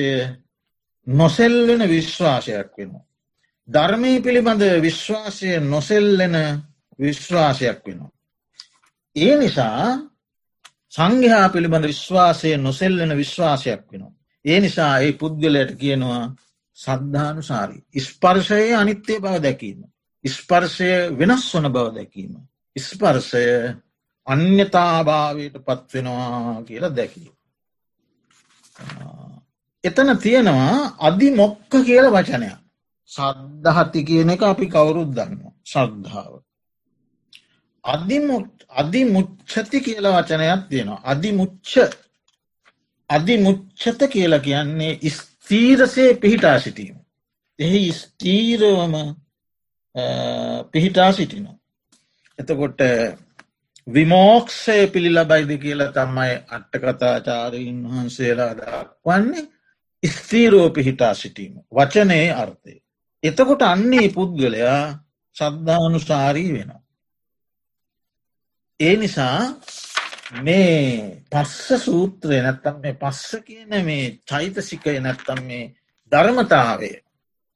නොසෙල්වෙන 1.08 1.90
විශ්වාසයක් 1.90 2.72
වෙනවා. 2.78 3.06
ධර්මය 3.70 4.22
පිළිබඳ 4.22 4.62
විශ්වාසය 4.82 5.60
නොසෙල්ලෙන 5.62 6.36
විශ්වාසයක් 7.00 7.80
වෙනවා. 7.86 8.12
ඒ 9.16 9.36
නිසා 9.38 10.00
සංඝයා 10.90 11.50
පිළිබඳ 11.50 11.86
විශ්වාසය 11.86 12.58
නොසෙල්ලෙන 12.58 13.18
විශ්වාසයක් 13.18 13.82
වෙනවා. 13.92 14.14
ඒ 14.46 14.60
නිසා 14.60 14.94
ඒ 15.00 15.12
පුද්ගලයට 15.14 15.72
කියනවා 15.76 16.24
සද්ධානු 16.78 17.42
සාරී. 17.42 17.84
ස්පර්ශය 18.00 18.74
අනිත්‍යය 18.74 19.20
බව 19.20 19.36
දැකීම. 19.44 19.80
ස්පර්ශය 20.26 20.90
වෙනස් 21.20 21.46
වන 21.54 21.68
බව 21.70 21.88
දැකීම. 21.96 22.34
ස්පර්ශය 22.76 23.44
අන්‍යතාභාවයට 24.28 25.56
පත්වෙනවා 25.66 26.63
කියලා 26.63 26.96
දැකීම. 26.96 27.34
එතන 29.84 30.10
තියෙනවා 30.18 30.74
අධිමොක්ක 31.00 31.72
කියල 31.86 32.08
වචනයක්. 32.12 32.58
සද්ධහති 33.12 34.00
කියන 34.04 34.30
එක 34.30 34.42
අපි 34.44 34.66
කවුරුත් 34.68 35.12
දන්න 35.12 35.42
ශ්‍රද්ධාව. 35.66 36.34
අධිමුච්චති 38.74 39.78
කියල 39.80 40.06
වචනයක් 40.08 40.62
තියෙනවා. 40.70 41.02
අධිමුච්ච 41.06 41.72
අධිමුච්චත 43.10 44.02
කියලා 44.13 44.40
කියන්නේ 44.40 44.94
ස්තීරසේ 45.10 46.10
පිහිටා 46.13 46.58
සිටීම. 46.60 46.98
එහි 47.60 47.82
ස්තීරවම 47.92 48.96
පිහිටා 50.72 51.12
සිටිනවා. 51.12 51.58
එතකොට 52.40 52.80
විමෝක්ෂය 53.88 54.88
පිළිලබයිද 54.88 55.52
කියලා 55.58 55.91
තමයි 55.93 56.34
අට්ටකතාචාරීන් 56.50 57.78
වහන්සේලා 57.86 58.54
දක්වන්නේ 58.56 59.47
ස්තීරෝ 60.04 60.69
පිහිටා 60.69 61.13
සිටීම 61.13 61.54
වචනයේ 61.71 62.34
අර්ථය. 62.34 62.73
එතකොට 63.23 63.62
අන්නේ 63.63 64.10
පුද්ගලයා 64.10 64.82
සද්ධානුසාරී 65.36 66.54
වෙනවා. 66.54 66.82
ඒ 68.80 68.95
නිසා 68.95 69.39
මේ 70.38 71.23
පස්ස 71.32 71.86
සූත්‍රය 71.86 72.41
නැත්තම් 72.41 72.80
මේ 72.80 72.95
පස්ස 72.95 73.43
කියන 73.45 73.73
මේ 73.82 74.06
චෛතසිකය 74.26 75.00
නැත්තම් 75.00 75.43
මේ 75.43 75.65
ධර්මතාවය 76.12 76.91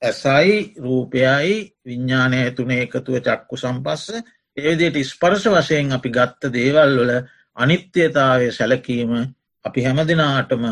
ඇසයි 0.01 0.53
රූපයයි 0.77 1.55
විඤ්ඥානය 1.85 2.39
තුන 2.51 2.71
එකතුව 2.73 3.15
චක්කු 3.19 3.57
සම්පස්ස 3.57 4.05
ඒදයට 4.57 4.97
ස්පර්ශ 5.03 5.47
වශයෙන් 5.49 5.91
අපි 5.91 6.09
ගත්ත 6.09 6.49
දේවල් 6.49 6.97
වල 6.97 7.11
අනිත්‍යතාවය 7.57 8.47
සැලකීම 8.51 9.11
අපි 9.65 9.79
හැමදිනාටම 9.81 10.63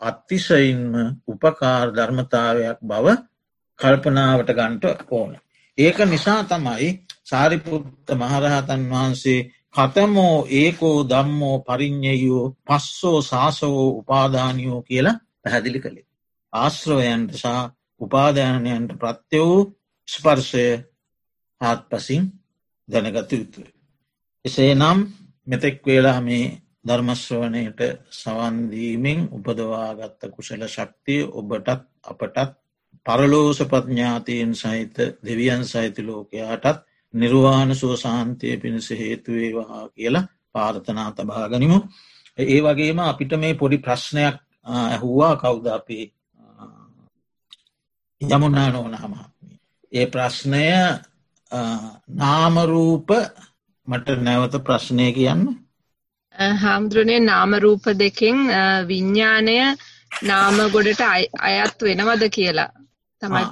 අත්තිශයින්ම 0.00 0.94
උපකාර 1.26 1.86
ධර්මතාවයක් 1.90 2.78
බව 2.82 3.06
කල්පනාවට 3.78 4.50
ගන්ට 4.52 4.84
ඕන. 5.10 5.32
ඒක 5.78 5.98
නිසා 6.04 6.42
තමයි 6.44 6.90
සාරිපුත්ත 7.24 8.08
මහරහතන් 8.12 8.82
වහන්සේ 8.90 9.40
කතමෝ 9.74 10.46
ඒකෝ 10.52 10.98
දම්මෝ 11.04 11.56
පරිින්්ඥයෝ 11.60 12.44
පස්සෝ 12.66 13.18
සාසවෝ 13.22 13.88
උපාධානයෝ 13.92 14.82
කියලා 14.82 15.20
පැහැදිලි 15.42 15.80
කළේ. 15.80 16.06
ආශ්‍රවයන්ට 16.52 17.32
සහ 17.32 17.46
උපාධානයන්ට 18.00 18.90
ප්‍රත්‍ය 18.94 19.38
වූ 19.40 19.62
ස්පර්ශය 20.08 20.66
හත් 21.60 21.80
පසින් 21.90 22.24
දැනගත 22.88 23.32
යුතුයි. 23.32 23.70
එසේ 24.44 24.74
නම් 24.74 24.98
මෙතෙක් 25.46 25.76
වේලා 25.82 26.20
මේ 26.20 26.46
ධර්මශ්‍රවනයට 26.84 27.80
සවන්දීමෙන් 28.12 29.20
උපදවාගත්ත 29.30 30.20
කුසල 30.30 30.62
ශක්තිය 30.66 31.22
ඔබටත් 31.32 31.68
අපටත් 32.04 32.38
පරලෝසපඥාතීන් 33.06 34.52
සහිත 34.54 34.96
දෙවියන් 35.20 35.64
සහිත 35.64 35.96
ලෝකයාටත් 36.00 36.84
නිර්වාණ 37.14 37.74
සුවසාන්තය 37.74 38.56
පිණිස 38.56 38.90
හේතුවේවා 38.92 39.88
කියලා 39.90 40.28
පාර්ථනා 40.52 41.10
තබා 41.12 41.48
ගනිමු. 41.48 41.78
ඒ 42.38 42.60
වගේම 42.62 42.98
අපිට 43.00 43.32
මේ 43.34 43.54
පොඩි 43.54 43.78
ප්‍රශ්නයක් 43.78 44.36
ඇහුවා 44.66 45.34
කවුද 45.36 45.66
අපේ 45.68 46.04
යමුනා 48.20 48.68
නෝනහමත්මී. 48.70 49.56
ඒ 49.92 50.06
ප්‍රශ්නය 50.06 50.62
නාමරූප 52.14 53.08
මට 53.88 54.08
නැවත 54.22 54.54
ප්‍රශ්නය 54.64 55.12
කියන්න. 55.12 55.42
හාමුදුරනේ 56.62 57.20
නාමරූප 57.20 57.84
දෙකෙන් 57.98 58.38
විඤ්ඥානය 58.88 59.56
නාම 60.22 60.56
ගොඩට 60.72 61.02
අයත් 61.40 61.78
වෙනවද 61.82 62.22
කියලා 62.30 62.70
තමයි 63.22 63.44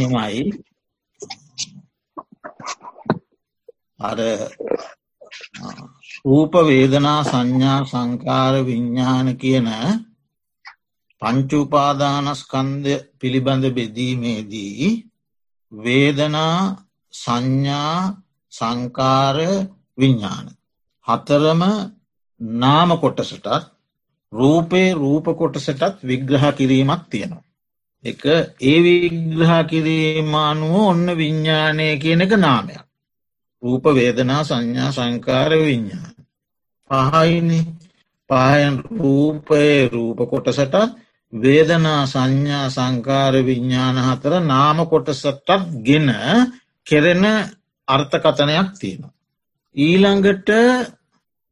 මෙහෙමයි. 0.00 0.42
අර 4.00 4.18
රූප 6.24 6.52
වේදනා 6.68 7.20
සංඥා 7.24 7.80
සංකාර 7.84 8.54
විඤ්ඥාන 8.64 9.28
කියන 9.36 9.68
පංචුපාදානස්කන්ද 11.22 12.86
පිළිබඳ 13.18 13.64
බෙදීමේදී 13.70 14.90
වේදනා 15.72 16.58
සංඥා 17.14 17.96
සංකාර 18.52 19.38
විඤ්ඥාන. 19.98 20.46
හතරම 21.06 21.62
නාම 22.40 22.90
කොටසටත් 22.98 23.46
රූපේ 24.32 24.88
රූප 24.94 25.26
කොටසටත් 25.34 26.02
විග්‍රහ 26.02 26.46
කිරීමක් 26.54 27.02
තියෙනවා. 27.10 27.44
එක 28.04 28.22
ඒ 28.62 28.78
විග්‍රහ 28.80 29.52
කිරීම 29.64 30.34
අනුව 30.42 30.74
ඔන්න 30.84 31.06
විඤ්ඥානය 31.12 31.88
කියන 31.98 32.20
එක 32.20 32.32
නාමයක්. 32.36 32.82
රූප 33.62 33.84
වේදනා 33.90 34.42
සංඥා 34.42 34.90
සංකාර 34.90 35.52
විඤ්ඥාන. 35.60 36.14
පහයිනි 36.90 37.60
පහයන් 38.30 38.74
රූපයේ 38.94 39.88
රූප 39.88 40.18
කොටසටත් 40.26 40.74
වේදනා 41.32 42.02
සංඥා 42.06 42.66
සංකාර 42.68 43.34
විඤ්ඥාන 43.40 43.98
හතර 43.98 44.34
නාම 44.44 44.78
කොටසටත් 44.86 45.50
ගෙන 45.84 46.08
කෙරෙන 46.86 47.24
අර්ථකතනයක් 47.88 48.68
තියෙනවා. 48.74 49.12
ඊළඟට 49.76 50.48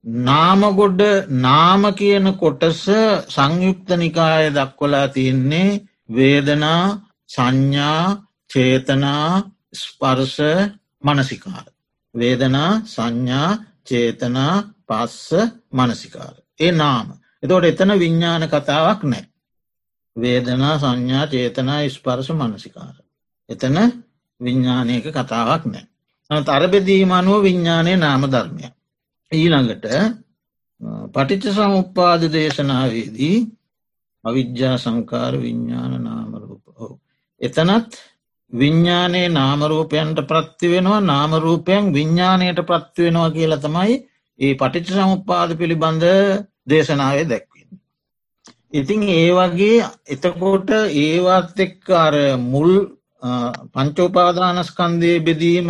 නාමගොඩ 0.05 1.01
නාම 1.39 1.83
කියන 1.95 2.27
කොටස 2.35 2.83
සංයුක්ත 3.29 3.89
නිකාය 3.97 4.45
දක්වලා 4.51 5.07
තියන්නේ 5.09 5.81
වේදනා 6.09 6.83
සංඥා 7.31 8.03
චේතනා 8.51 9.31
ස්පර්ස 9.73 10.37
මනසිකාර. 11.05 11.67
වේදනා 12.15 12.71
සංඥා 12.87 13.51
චේතනා 13.85 14.55
පස්ස 14.87 15.29
මනසිකාර. 15.73 16.35
ඒ 16.61 16.73
නාම. 16.73 17.07
එතෝට 17.43 17.65
එතන 17.65 17.93
විඤ්ඥාන 17.95 18.45
කතාවක් 18.49 19.03
නෑ. 19.05 19.25
වේදනා 20.19 20.75
සංඥා 20.79 21.25
චේතනා 21.27 21.81
ස්පර්ශ 21.89 22.31
මනසිකාර. 22.33 22.97
එතන 23.49 23.77
විඤ්ඥානයක 24.41 25.07
කතාවක් 25.11 25.63
නෑ. 25.67 25.85
තරබෙදීම 26.31 27.13
අනුව 27.13 27.43
විඤ්ඥානය 27.43 27.93
නාම 27.97 28.23
ධර්මය. 28.27 28.67
ඊළඟට 29.33 29.87
පටිච්ච 31.15 31.55
සමුප්පාද 31.55 32.23
දේශනාවේදී 32.31 33.39
අවිද්‍යා 34.25 34.77
සංකාර 34.77 35.35
විඤ්ඥාන 35.37 35.95
නාමරූප 36.03 36.65
හෝ. 36.77 36.93
එතනත් 37.41 37.93
විඤ්ඥානයේ 38.53 39.29
නාමරූපයන්ට 39.31 40.21
ප්‍රත්ති 40.23 40.67
වෙනවා 40.69 41.01
නාමරූපයන් 41.03 41.93
විඤ්ඥානයට 41.93 42.61
ප්‍රත්ති 42.67 43.03
වෙනවා 43.03 43.31
කියලා 43.31 43.59
තමයි 43.59 43.97
ඒ 44.39 44.53
පටිච්ච 44.55 44.95
සමුපාද 44.95 45.51
පිළිබඳ 45.57 46.05
දේශනාවේ 46.67 47.25
දැක්වෙන. 47.25 47.58
ඉතිං 48.73 49.03
ඒ 49.11 49.31
වගේ 49.33 49.87
එතකොට 50.07 50.69
ඒවත් 50.71 51.59
එක් 51.59 51.91
අර 51.97 52.15
මුල් 52.37 52.73
පංචෝපාදානස්කන්දය 53.73 55.13
බෙදීම 55.21 55.69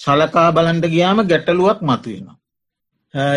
සලකා 0.00 0.48
බලන්ට 0.52 0.86
ගියාම 0.86 1.18
ගැටලුවක් 1.24 1.80
මතුවෙනවා. 1.80 2.36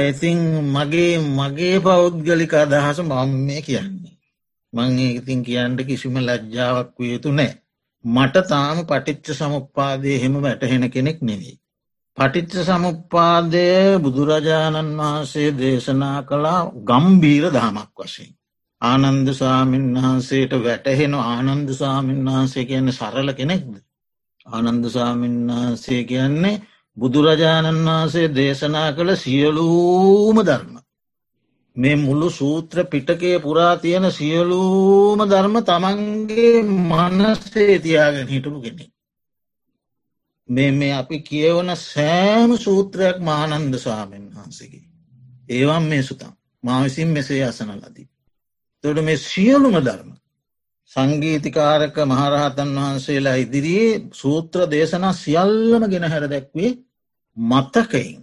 ඉතිං 0.02 0.40
මගේ 0.68 1.20
මගේ 1.20 1.78
පෞද්ගලික 1.80 2.54
අදහස 2.56 3.00
මම 3.02 3.32
මේ 3.48 3.62
කියන්නේ. 3.62 4.16
මං 4.74 4.98
ඉතින් 5.00 5.44
කියන්නට 5.44 5.82
කිසිම 5.84 6.16
ලජ්ජාවක් 6.20 6.90
වියතු 6.98 7.30
නෑ. 7.32 7.52
මට 8.06 8.36
තාම 8.48 8.78
පටිච්ච 8.86 9.28
සමුපාදය 9.34 10.12
හෙම 10.22 10.36
වැටහෙන 10.42 10.86
කෙනෙක් 10.90 11.20
නෙවෙයි. 11.22 11.60
පටිච්ච 12.18 12.64
සමුපාදය 12.64 13.66
බුදුරජාණන් 14.00 14.98
වහන්සේ 15.00 15.50
දේශනා 15.54 16.20
කළා 16.24 16.60
ගම්බීර 16.84 17.46
දහමක් 17.52 17.98
වශයෙන්. 18.00 18.35
ආනන්ද 18.86 19.28
සාමීන් 19.34 19.88
වහන්සේට 19.96 20.54
වැටහෙන 20.60 21.14
ආනන්ද 21.16 21.70
සාමීන් 21.74 22.22
වහන්සේ 22.26 22.66
කියන්නේ 22.66 22.94
සරල 22.94 23.30
කෙනෙක්ද. 23.34 23.76
ආනන්ද 24.46 24.86
සාමීන් 24.90 25.38
වහන්සේ 25.50 26.02
කියන්නේ 26.04 26.62
බුදුරජාණන් 26.98 27.86
වහන්සේ 27.86 28.28
දේශනා 28.32 28.90
කළ 28.94 29.12
සියලූම 29.18 30.38
ධර්ම. 30.42 30.76
මේ 31.76 31.96
මුළු 31.98 32.30
සූත්‍ර 32.32 32.78
පිටකය 32.86 33.32
පුරා 33.40 33.76
තියෙන 33.78 34.12
සියලූම 34.12 35.20
ධර්ම 35.26 35.56
තමන්ගේ 35.64 36.64
මනස්සේ 36.64 37.80
තියාගෙන 37.80 38.28
හිටපු 38.28 38.60
කෙනෙ. 38.62 38.86
මේ 40.50 40.72
මේ 40.72 40.94
අපි 40.94 41.18
කියවන 41.22 41.70
සෑම 41.84 42.52
සූත්‍රයක් 42.58 43.18
මානන්ද 43.22 43.74
ස්වාමෙන් 43.78 44.26
වහන්සේගේ. 44.32 44.86
ඒවම් 45.50 45.84
මේ 45.84 46.04
සුතම් 46.04 46.34
මාවිසින් 46.64 47.10
මෙසේ 47.10 47.44
අසන 47.44 47.72
ලදී. 47.74 48.08
තොට 48.86 49.00
මේ 49.02 49.18
සියලුම 49.20 49.76
ධර්ම 49.80 50.10
සංගීතිකාරක 50.92 51.96
මහරහතන් 52.06 52.72
වහන්සේලා 52.78 53.38
ඉදිරියේ 53.38 53.94
සූත්‍ර 54.14 54.60
දේශනා 54.70 55.14
සියල්ලම 55.16 55.84
ගෙන 55.88 56.06
හැර 56.06 56.26
දැක්වේ 56.28 56.72
මත්තකයින් 57.38 58.22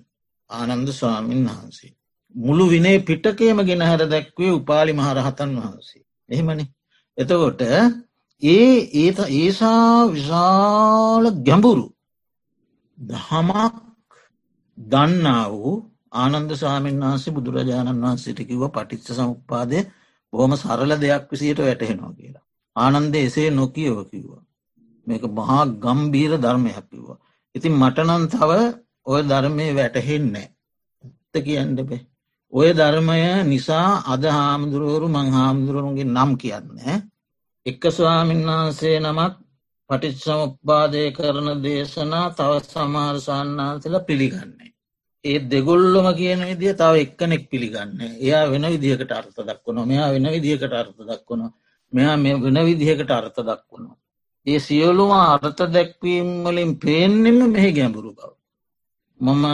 ආනන්ද 0.51 0.89
ස්වාමීන් 0.91 1.49
වහන්සේ. 1.49 1.93
මුළු 2.35 2.65
විනේ 2.69 2.99
පිටකේම 3.01 3.59
ගෙන 3.63 3.83
හැර 3.83 4.03
දැක්වේ 4.07 4.53
උපාලි 4.53 4.93
මහරහතන් 4.93 5.51
වහන්සේ. 5.59 6.03
එහෙමනි. 6.29 6.65
එතකොට 7.19 7.63
ඒ 8.43 8.73
ඒත 8.97 9.19
ඒසා 9.33 9.97
විශාල 10.09 11.25
ගැඹුරු 11.41 11.87
දහමක් 12.99 13.75
දන්නා 14.79 15.45
වූ 15.53 15.75
ආනන්ද 16.15 16.51
සාමීන් 16.57 17.03
වහන්සේ 17.03 17.35
බුදුරජාණන් 17.35 18.03
වහන්සේටකිව 18.03 18.63
පටිච්ච 18.69 19.09
සමුපාදය 19.13 19.79
බොහොම 20.33 20.53
සරල 20.57 20.93
දෙයක් 20.99 21.25
විසියට 21.31 21.61
වැටහෙනවා 21.61 22.13
කියලා. 22.13 22.45
ආනන්ද 22.77 23.15
එසේ 23.17 23.51
නොකියව 23.53 23.99
කිව්වා. 24.11 24.43
මේක 25.07 25.23
මහා 25.31 25.65
ගම්බීර 25.79 26.33
ධර්මයක් 26.39 26.79
කිව්වා. 26.91 27.19
ඉතින් 27.55 27.75
මටනන් 27.75 28.25
තව 28.29 28.51
ඔය 29.07 29.21
ධර්මය 29.23 29.67
වැටහෙන්නේ. 29.75 30.49
ඇත්ත 31.05 31.45
කියන්න 31.45 31.77
බේ. 31.81 32.03
ඔය 32.53 32.69
ධර්මය 32.73 33.21
නිසා 33.45 33.89
අද 34.07 34.25
හාමුදුරුවරු 34.31 35.07
මං 35.09 35.29
හාමුදුරුවන්ගේ 35.31 36.05
නම් 36.07 36.31
කියන්නේ. 36.37 36.95
එක්ක 37.67 37.83
ස්වාමීන් 37.91 38.43
වහන්සේ 38.49 38.97
නමක් 39.01 39.35
පටිච්සමුපාදය 39.91 41.03
කරන 41.11 41.49
දේශනා 41.63 42.27
තව 42.31 42.51
සමාර 42.65 43.17
සන්නාන්සල 43.21 43.95
පිළිගන්නේ. 44.01 44.72
ඒ 45.25 45.39
දෙගොල්ලොම 45.47 46.07
කියන 46.15 46.41
විදිිය 46.43 46.75
තව 46.75 46.95
එක්කනෙක් 47.01 47.43
පිළිගන්න 47.51 47.99
එයා 48.19 48.45
වෙන 48.53 48.65
විදිහකට 48.67 49.13
අර්ථ 49.13 49.41
දක්වන 49.41 49.79
මෙයා 49.87 50.13
වෙන 50.15 50.27
විදිහකට 50.35 50.75
අර්ථ 50.75 51.01
දක්වන 51.01 51.43
මෙයා 51.93 52.17
වෙන 52.45 52.59
විදිහකට 52.69 53.11
අර්ථ 53.11 53.41
දක්වන. 53.41 53.85
ඒ 54.47 54.59
සියලුම 54.61 55.13
අර්ථ 55.13 55.63
දැක්වීම් 55.69 56.31
වලින් 56.45 56.73
පේෙන්නෙම 56.79 57.39
මෙහි 57.49 57.71
ගැඹුරු 57.73 58.11
බව. 58.13 58.31
මම 59.21 59.45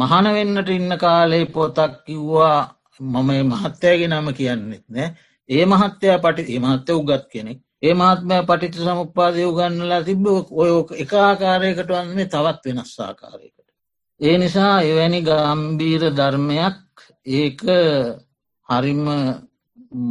මහන 0.00 0.26
වෙන්නට 0.30 0.68
ඉන්න 0.70 0.92
කාලේ 0.98 1.44
පොතක් 1.48 1.92
කිව්වා 2.06 2.58
මම 3.00 3.30
මහත්තයගේ 3.50 4.08
නම 4.08 4.28
කියන්නෙත් 4.32 4.84
නෑ 4.88 5.08
ඒ 5.48 5.64
මහත්තයා 5.66 6.18
පටි 6.18 6.58
මහත්‍ය 6.60 6.92
උගත් 6.94 7.24
කෙනෙක් 7.32 7.58
ඒ 7.82 7.94
මහත්මය 7.94 8.36
පටිච 8.48 8.74
සමුපාදය 8.80 9.42
උගන්නලා 9.44 10.02
තිබ 10.02 10.26
ඔය 10.54 10.70
එක 11.02 11.12
ආකාරයකට 11.20 11.90
වන්නේ 11.90 12.26
තවත් 12.26 12.64
වෙනස් 12.68 12.92
ආකාරයකට. 13.00 13.61
ඒ 14.22 14.34
නිසා 14.38 14.74
එවැනි 14.82 15.20
ගම්බීර 15.28 16.02
ධර්මයක් 16.18 17.00
ඒක 17.36 17.62
හරිම 18.68 19.06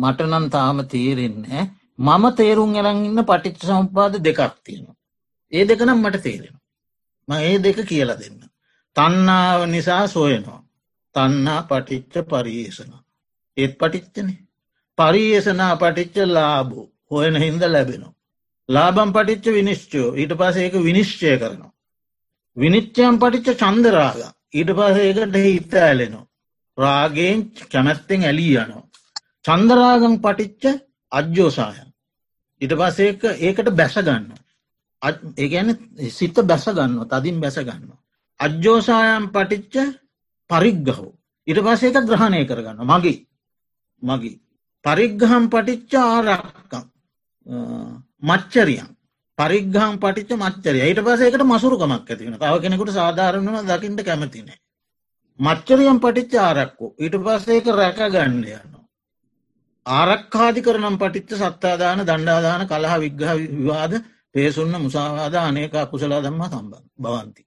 මටනන් 0.01 0.45
තාම 0.49 0.81
තේරෙන්නේ 0.85 1.63
මම 1.99 2.25
තේරුම් 2.35 2.73
එරන් 2.75 2.99
ඉන්න 3.05 3.21
පටිච්ච 3.23 3.63
සම්පාද 3.63 4.17
දෙකක් 4.19 4.41
තියෙනවා. 4.65 4.95
ඒ 5.53 5.63
දෙකනම් 5.65 5.97
මට 5.97 6.23
තේරෙන. 6.23 6.55
ම 7.27 7.31
ඒ 7.39 7.57
දෙක 7.59 7.79
කියලා 7.85 8.17
දෙන්න. 8.17 8.39
තන්නාව 8.95 9.59
නිසා 9.69 10.03
සොයනවා. 10.09 10.61
තන්නා 11.15 11.59
පටිච්ච 11.63 12.13
පරියේෂන. 12.25 12.93
ඒත් 13.57 13.73
පටිච්චන. 13.77 14.29
පරියේෂනා 14.97 15.73
පටිච්ච 15.77 16.17
ලාබෝ 16.27 16.85
හොයන 17.11 17.35
හින්ද 17.35 17.63
ලැබෙනවා. 17.65 18.15
ලාබම් 18.69 19.09
පටිච්ච 19.11 19.45
විනිශ්චෝ 19.53 20.09
ඊට 20.15 20.33
පස 20.39 20.57
ඒක 20.57 20.75
විනිශ්චය 20.81 21.37
කරනවා. 21.37 21.71
විනිච්චයම් 22.57 23.15
පටිච්ච 23.17 23.57
චන්දරාග 23.57 24.17
ඊට 24.51 24.69
පස 24.69 24.97
ඒකට 24.99 25.35
හිත 25.37 25.73
ඇලෙනවා. 25.75 26.27
රාගෙන් 26.77 27.39
කැමැත්තෙන් 27.65 28.23
ඇලී 28.23 28.57
යනවා. 28.57 28.83
චන්දරාගම් 29.45 30.15
පටිච්ච 30.19 30.63
අජ්‍යෝසායන්. 31.11 31.89
ඉට 32.61 32.73
පසේ 32.73 33.35
ඒකට 33.39 33.69
බැසගන්න. 33.71 34.27
ඒගැන 35.37 35.69
සිත 36.09 36.35
බැසගන්න 36.43 36.99
තදින් 37.07 37.39
බැසගන්න. 37.39 37.89
අජ්‍යෝසායම් 38.39 39.23
පටිච්ච 39.29 39.75
පරිග්ගහෝ. 40.49 41.11
ඉට 41.47 41.59
පසේ 41.59 41.89
එක 41.89 42.05
ග්‍රහණය 42.05 42.45
කරගන්න 42.45 42.79
මගේ 42.85 43.19
මගේ. 44.03 44.39
පරිග්ගහම් 44.85 45.45
පටිච්ච 45.49 45.93
ආරක්කම් 45.95 46.85
මච්චරියන් 48.21 48.89
පරිග්හම් 49.41 49.95
පටිච්ච 49.99 50.31
මච්චරය 50.37 50.81
ඊට 50.81 51.01
පසේකට 51.01 51.43
මසුරුකමක් 51.45 51.93
ඇතිවෙන 52.07 52.37
තව 52.37 52.53
කෙනෙකුට 52.59 52.93
සාධාරණව 52.93 53.57
දකිට 53.67 54.03
කැමතිනේ. 54.03 54.57
මච්චරියම් 55.39 55.99
පටිච්ච 55.99 56.33
ආරක්කු 56.39 56.85
ඊට 56.97 57.15
පස්සේක 57.19 57.65
රැක 57.73 57.99
ගණ්ඩ 58.07 58.47
යන්න. 58.55 58.73
ආරක්කාදි 59.85 60.61
කරනම් 60.61 60.97
පටිච්ච 60.97 61.31
සත්තාදාන 61.39 61.99
දණ්ඩාදාන 62.01 62.67
කලහ 62.67 62.95
විග්‍රහ 62.99 63.33
විවාද 63.55 63.93
පේසුන්න 64.35 64.73
මුසාවාද 64.77 65.35
අනේක 65.37 65.75
කුසලා 65.87 66.21
දම්ම 66.21 66.43
සම්බන් 66.45 66.83
බවන්ති. 66.97 67.43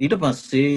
ඊට 0.00 0.14
පස්සේ 0.16 0.74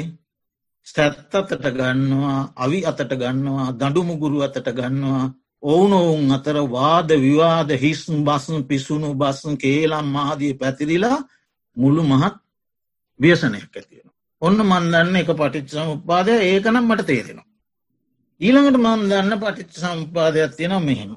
ස්තැත් 0.87 1.33
අතට 1.33 1.65
ගන්නවා 1.71 2.39
අවි 2.57 2.79
අතට 2.85 3.11
ගන්නවා 3.13 3.67
දඩුමුගුරු 3.73 4.37
අතට 4.41 4.67
ගන්නවා 4.71 5.25
ඔවුනොවුන් 5.63 6.31
අතර 6.31 6.57
වාද 6.69 7.09
විවාද 7.17 7.69
හිස්න් 7.75 8.23
බස්න් 8.23 8.63
පිසුණු 8.63 9.09
බස්සන් 9.15 9.55
කේලම් 9.57 10.07
මහදිය 10.09 10.53
පැතිරිලා 10.53 11.17
මුළු 11.77 12.03
මහත් 12.03 12.35
ව්‍යසනයක් 13.19 13.73
ඇතියෙන. 13.73 14.07
ඔන්න 14.41 14.57
මන්දන්න 14.61 15.15
එක 15.15 15.29
පටිච් 15.33 15.69
සමුපාදය 15.71 16.33
ඒකනම් 16.43 16.85
මට 16.85 17.05
තේරෙනවා. 17.05 17.47
ඊළඟට 18.41 18.77
මන් 18.77 19.03
දන්න 19.09 19.33
පටිච්ච 19.35 19.77
සම්පාදයක් 19.77 20.51
තියෙන 20.51 20.75
මෙහෙම. 20.81 21.13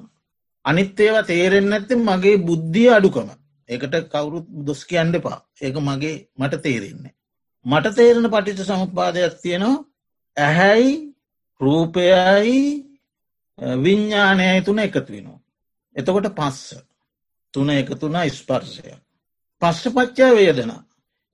අනිත් 0.65 0.99
ඒවා 0.99 1.23
තේරෙන් 1.23 1.73
ඇති 1.73 1.95
මගේ 1.97 2.37
බුද්ධිය 2.39 2.89
අඩුකම 2.89 3.29
ඒකට 3.69 3.95
කවුරුත් 4.07 4.47
දොස් 4.65 4.81
කියන්න 4.85 5.13
එපා 5.13 5.39
ඒක 5.61 5.75
මගේ 5.79 6.15
මට 6.37 6.61
තේරෙන්නේ. 6.63 7.13
මට 7.65 7.95
තේරෙන 7.95 8.27
පටිච්ච 8.27 8.65
සමුපාදයක් 8.65 9.35
තියෙනවා 9.43 9.77
ඇහැයි 10.37 10.89
රූපයයි 11.61 12.57
විඤ්ඥානයයි 13.61 14.61
තුන 14.61 14.79
එකතු 14.79 15.01
වෙනවා. 15.07 15.39
එතකොට 15.95 16.29
පස්ස 16.31 16.75
තුන 17.53 17.69
එකතුන 17.71 18.15
ස්පර්ශය. 18.29 18.95
පස්ස 19.61 19.83
පච්චා 19.89 20.31
වේදනා. 20.31 20.81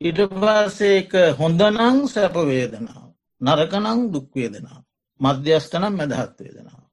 ඉට 0.02 0.20
පස්සේක 0.34 1.12
හොඳනං 1.38 2.08
සැපවේදනාව. 2.08 3.08
නරකනං 3.42 4.12
දුක්වේදනාව. 4.12 4.84
මධ්‍යස්ථනම් 5.20 5.94
මැදහත් 5.96 6.38
වේදනාව. 6.40 6.84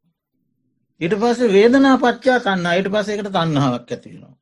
ඊට 1.01 1.15
පස්ස 1.17 1.41
වේදනා 1.51 1.97
පච්චා 1.99 2.39
තන්න 2.41 2.67
අයට 2.67 2.89
පසේකට 2.89 3.31
තන්නාවක් 3.31 3.91
ඇතිවෙනවා. 3.91 4.35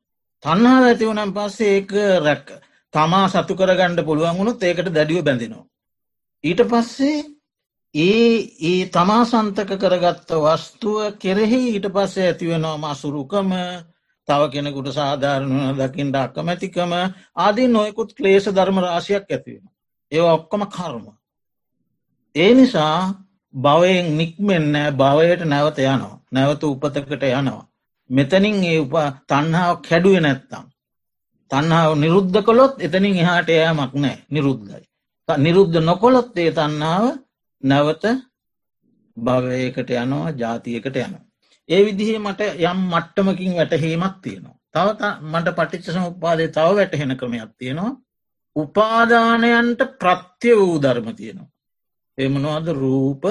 තන්නාව 0.43 0.83
ඇතිවනම් 0.83 1.33
පස්සේ 1.33 1.73
ඒක 1.73 1.91
රැක්ක 2.21 2.49
තමා 2.93 3.27
සතු 3.29 3.55
කරගණ්ඩ 3.55 4.05
පුළුවන් 4.05 4.37
වුණුත් 4.37 4.63
ඒකට 4.63 4.89
දැඩිව 4.91 5.23
බැඳෙනවා. 5.23 5.65
ඊට 6.43 6.61
පස්සේ 6.65 7.17
ඒ 7.95 8.37
ඒ 8.61 8.85
තමා 8.87 9.23
සන්තක 9.23 9.71
කරගත්ත 9.77 10.29
වස්තුව 10.35 10.99
කෙරෙහි 11.15 11.59
ඊට 11.65 11.87
පස්සේ 11.89 12.27
ඇතිවෙනවා 12.27 12.77
මසුරුකම 12.85 13.51
තව 14.27 14.41
කෙනෙකුට 14.49 14.89
සාධාරණ 14.91 15.77
දකිින්ට 15.77 16.15
අක්කමැතිකම 16.17 16.93
ආදී 17.37 17.67
නොයකුත් 17.69 18.09
ක්ලේෂ 18.13 18.47
ධර්ම 18.47 18.77
රාශයක් 18.79 19.27
ඇතිවෙන. 19.27 19.65
ඒ 20.11 20.21
ඔක්කොම 20.27 20.63
කර්ම. 20.67 21.05
ඒ 22.35 22.51
නිසා 22.53 22.97
භවයෙන් 23.53 24.07
නික්මෙන්න 24.13 24.73
භවයට 24.93 25.41
නැවත 25.43 25.77
යනවා. 25.79 26.15
නැවත 26.31 26.63
උපතකට 26.63 27.23
යනවා. 27.31 27.63
මෙතනින් 28.09 28.57
ඒ 28.63 28.79
උප 28.79 28.95
තන්හාාව 29.27 29.75
කැඩුව 29.81 30.17
නැත්තම්. 30.19 30.65
තන්හාාව 31.51 31.93
නිරුද්ධ 31.95 32.39
කොළොත් 32.41 32.73
එතනින් 32.79 33.15
එහාට 33.17 33.49
යෑමක් 33.51 33.93
නෑ 33.95 34.17
නිරුද්ධයි. 34.29 34.83
නිරුද්ධ 35.27 35.77
නොකොළොත් 35.81 36.37
ඒ 36.37 36.51
තන්නාව 36.51 37.05
නැවත 37.63 38.03
භවයකට 39.17 39.89
යනවා 39.95 40.33
ජාතියකට 40.33 40.95
යනවා. 40.97 41.23
ඒ 41.69 41.81
විදිහේ 41.85 42.19
මට 42.19 42.41
යම් 42.61 42.79
මට්ටමකින් 42.89 43.55
වැටහීමක් 43.55 44.15
තියෙනවා. 44.21 44.57
තව 44.73 44.87
මට 45.23 45.55
පටිච්ච 45.55 45.87
සමුපාදය 45.89 46.47
තව 46.49 46.75
වැටහෙන 46.75 47.17
ක්‍රමයක් 47.17 47.51
තියෙනවා. 47.57 47.91
උපාදානයන්ට 48.55 49.81
ප්‍රත්‍ය 49.99 50.51
වූ 50.57 50.81
ධර්ම 50.81 51.07
තියෙනවා. 51.15 51.51
එමනවාද 52.17 52.67
රූප 52.73 53.23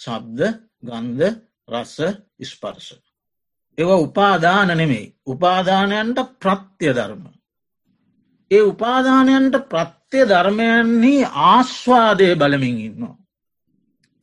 ශබ්ද 0.00 0.40
ගන්ධ 0.82 1.36
රස්ස 1.68 1.96
ස්පර්ශ. 2.42 2.90
ඒව 3.78 3.90
උපාදාන 3.98 4.68
නෙමෙයි 4.70 5.06
උපාදානයන්ට 5.26 6.18
ප්‍රත්‍ය 6.38 6.88
ධර්ම. 6.90 7.24
ඒ 8.50 8.62
උපාදානයන්ට 8.62 9.56
ප්‍රත්‍ය 9.68 10.20
ධර්මයන්හි 10.24 11.14
ආශ්වාදය 11.46 12.28
බලමින් 12.34 12.78
ඉන්නවා. 12.80 13.19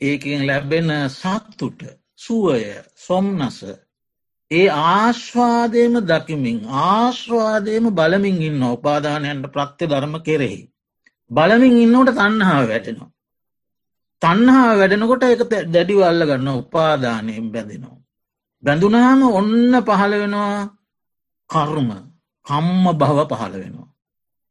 ඒකින් 0.02 0.48
ලැබෙන 0.48 0.90
සත්තුට 1.12 1.82
සුවය 2.20 2.62
සොම්නස 2.98 3.60
ඒ 4.52 4.68
ආශ්වාදයම 4.70 5.94
දකිමින් 6.04 6.58
ආශ්වාදයම 6.82 7.86
බලමින් 7.92 8.42
ඉන්න 8.42 8.62
උපාදානයන්ට 8.68 9.48
ප්‍රත්‍ය 9.50 9.86
ධර්ම 9.86 10.16
කෙරෙහි. 10.22 10.62
බලමින් 11.32 11.76
ඉන්නවට 11.78 12.18
තන්නහාව 12.18 12.66
වැටෙනවා. 12.66 13.12
තන්නහා 14.22 14.72
වැඩෙනකොට 14.76 15.24
එක 15.26 15.42
දැඩිවල්ල 15.68 16.24
ගන්න 16.24 16.50
උපාදානයෙන් 16.56 17.48
බැඳෙනවා. 17.48 17.98
බැඳුනාම 18.64 19.22
ඔන්න 19.32 19.76
පහළ 19.82 20.14
වෙනවා 20.16 20.56
කර්ම 21.50 21.90
කම්ම 22.46 22.86
භව 22.94 23.20
පහළ 23.32 23.56
වෙනවා. 23.56 23.90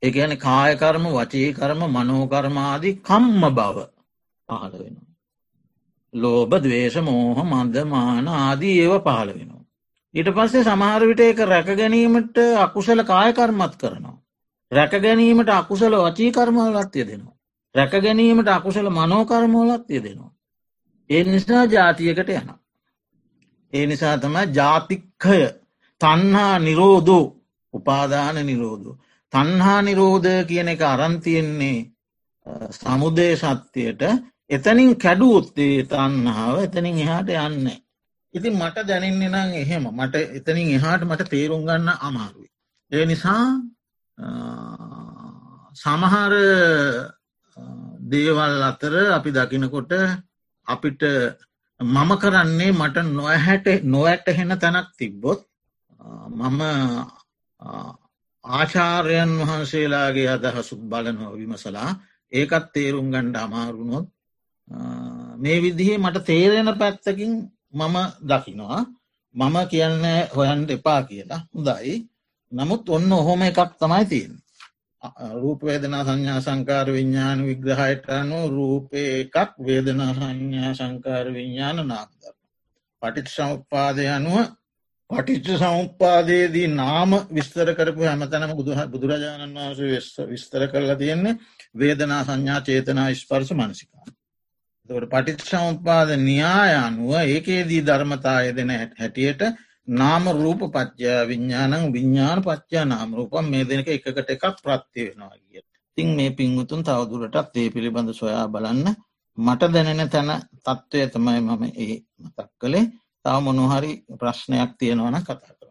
ඒ 0.02 0.12
ඇන 0.16 0.34
කායකර්ම 0.38 1.04
වචී 1.10 1.48
කරම 1.52 1.80
මනෝකර්මාදී 1.88 2.98
කම්ම 3.00 3.42
බව 3.52 3.76
පහළ 4.48 4.74
වෙනවා. 4.74 5.05
ලෝබ 6.14 6.50
දවේශ 6.56 6.98
මෝහ 7.00 7.38
මන්දමාන 7.44 8.28
ආදී 8.30 8.76
ඒව 8.80 8.94
පහළ 9.00 9.30
වෙනවා. 9.30 9.64
ඊට 10.14 10.30
පස්සේ 10.30 10.64
සමහරවිට 10.64 11.20
එක 11.22 11.38
රැක 11.44 11.68
ගැනීමට 11.74 12.36
අකුසල 12.58 13.00
කායකර්මත් 13.04 13.74
කරනවා. 13.76 14.16
රැක 14.72 14.92
ගැනීමට 14.98 15.50
අකුසල 15.50 15.94
වචී 15.96 16.30
කර්මවලත්ය 16.32 17.00
දෙනවා. 17.02 17.36
රැක 17.74 17.92
ගැනීමට 17.98 18.48
අකුසල 18.48 18.88
මනෝකර්මෝලත් 18.90 19.90
යෙදෙනවා. 19.90 20.32
ඒ 21.10 21.24
නිසා 21.24 21.64
ජාතියකට 21.66 22.28
යන. 22.30 22.48
ඒ 23.72 23.86
නිසා 23.86 24.18
තම 24.18 24.36
ජාතික්කය 24.52 25.40
තන්හා 26.00 26.58
නිරෝධෝ 26.60 27.24
උපාදාන 27.74 28.36
නිරෝධෝ. 28.42 28.96
තන්හා 29.32 29.82
නිරෝධ 29.82 30.46
කියන 30.46 30.68
එක 30.68 30.82
අරන්තියෙන්නේ 30.84 31.78
සමුදේ 32.72 33.32
සත්‍යයට 33.36 34.02
එතනින් 34.50 34.92
කැඩුවොත්තේ 34.96 35.84
තන්නාව 35.84 36.56
එතනින් 36.60 36.98
එහාට 36.98 37.30
යන්න. 37.30 37.66
ඉතින් 38.34 38.54
මට 38.54 38.84
දැනෙන්නේ 38.84 39.30
නං 39.30 39.54
එහෙම 39.54 39.88
මට 39.90 40.14
එතනින් 40.32 40.68
එහාට 40.72 41.02
මට 41.02 41.28
තේරුම් 41.28 41.62
ගන්න 41.62 41.88
අමාරුයි. 42.00 42.50
ඒ 42.92 43.04
නිසා 43.06 43.44
සමහර 45.76 46.34
දේවල් 48.06 48.62
අතර 48.62 48.94
අපි 49.10 49.30
දකිනකොට 49.32 49.92
අපිට 50.66 51.02
මම 51.80 52.10
කරන්නේ 52.16 52.72
මට 52.72 52.96
නොහැට 53.08 53.66
නොවැට 53.84 54.26
හෙන 54.28 54.52
තැනක් 54.56 54.88
තිබ්බොත් 54.96 55.40
මම 56.30 56.60
ආචාර්යන් 58.44 59.32
වහන්සේලාගේ 59.40 60.28
අදහසුත් 60.30 60.82
බලනව 60.82 61.32
විමසලා 61.34 61.90
ඒකත් 62.32 62.66
තේරුම් 62.72 63.10
ගණ්ඩ 63.10 63.36
අමාරුණොත් 63.38 64.06
මේ 65.36 65.58
විදිහේ 65.62 65.98
මට 65.98 66.24
තේරෙන 66.24 66.70
පැත්තකින් 66.78 67.32
මම 67.72 67.96
දකිනවා 68.24 68.82
මම 69.34 69.56
කියන්න 69.70 70.04
හොයන්ට 70.36 70.70
එපා 70.70 71.00
කියලා 71.02 71.40
හොඳයි 71.46 71.94
නමුත් 72.52 72.88
ඔන්න 72.88 73.12
ඔහොම 73.12 73.42
එකක් 73.42 73.70
තමයි 73.78 74.04
තියෙන 74.04 74.34
රූපවේදනා 75.34 76.04
සංඥා 76.04 76.40
සංකාර 76.40 76.88
විඤ්ඥාන 76.88 77.46
විග්‍රහයට 77.46 78.06
අනු 78.10 78.38
රූපය 78.48 79.02
එකක් 79.14 79.52
වේදනා 79.60 80.12
සංඥා 80.14 80.74
සංකාර 80.74 81.26
විඤ්ඥාන 81.28 81.78
නාක්දර. 81.84 82.34
පටිච් 83.02 83.28
සමුපාදය 83.28 84.08
අනුව 84.08 84.38
පටිච්ච 85.10 85.58
සමුපාදයේදී 85.58 86.68
නාම 86.70 87.10
විස්තර 87.30 87.68
කරපු 87.74 88.02
හැමතැනම 88.02 88.56
බුදුහ 88.56 88.80
බුදුරජාණන් 88.86 89.56
වහන්සේ 89.56 90.26
විස්තර 90.26 90.62
කරලා 90.68 90.96
තියෙන්නේ 90.96 91.38
වේදනා 91.74 92.22
සංඥා 92.24 92.60
චේතනා 92.60 93.08
ස්පර්ශ 93.14 93.52
මනසිකාන. 93.52 94.15
තකට 94.88 95.10
පටිච් 95.10 95.40
සමුපාද 95.42 96.10
න්‍යාය 96.20 96.72
අනුව 96.78 97.12
ඒකේදී 97.16 97.82
ධර්මතාය 97.82 98.52
දෙන 98.52 98.70
හැටියට 98.94 99.42
නාම 99.88 100.24
රූප 100.34 100.60
පච්චා 100.68 101.20
විඤ්ඥානං 101.24 101.92
විඤ්ඥාන 101.92 102.42
පච්චා 102.42 102.84
නාම 102.84 103.14
රූපම් 103.14 103.50
මේ 103.50 103.64
දෙනක 103.64 103.88
එකට 103.88 104.30
එකක් 104.30 104.44
ප්‍රත්ති 104.58 105.00
වෙනවා 105.06 105.36
කිය. 105.40 105.62
තින් 105.98 106.08
මේ 106.10 106.30
පින්වතුන් 106.32 106.82
තවදුරටත් 106.82 107.56
ඒ 107.56 107.68
පිළිබඳ 107.70 108.10
සොයා 108.12 108.46
බලන්න 108.48 108.88
මට 109.38 109.72
දැනෙන 109.72 110.08
තැන 110.08 110.30
තත්ත්වය 110.58 111.06
තමයි 111.08 111.40
මම 111.40 111.62
ඒ 111.76 111.94
මතක් 112.20 112.48
කළේ 112.60 112.84
තව 113.24 113.36
මොනොහරි 113.40 113.92
ප්‍රශ්නයක් 114.14 114.70
තියෙනවන 114.78 115.18
කතා 115.20 115.36
කර. 115.50 115.68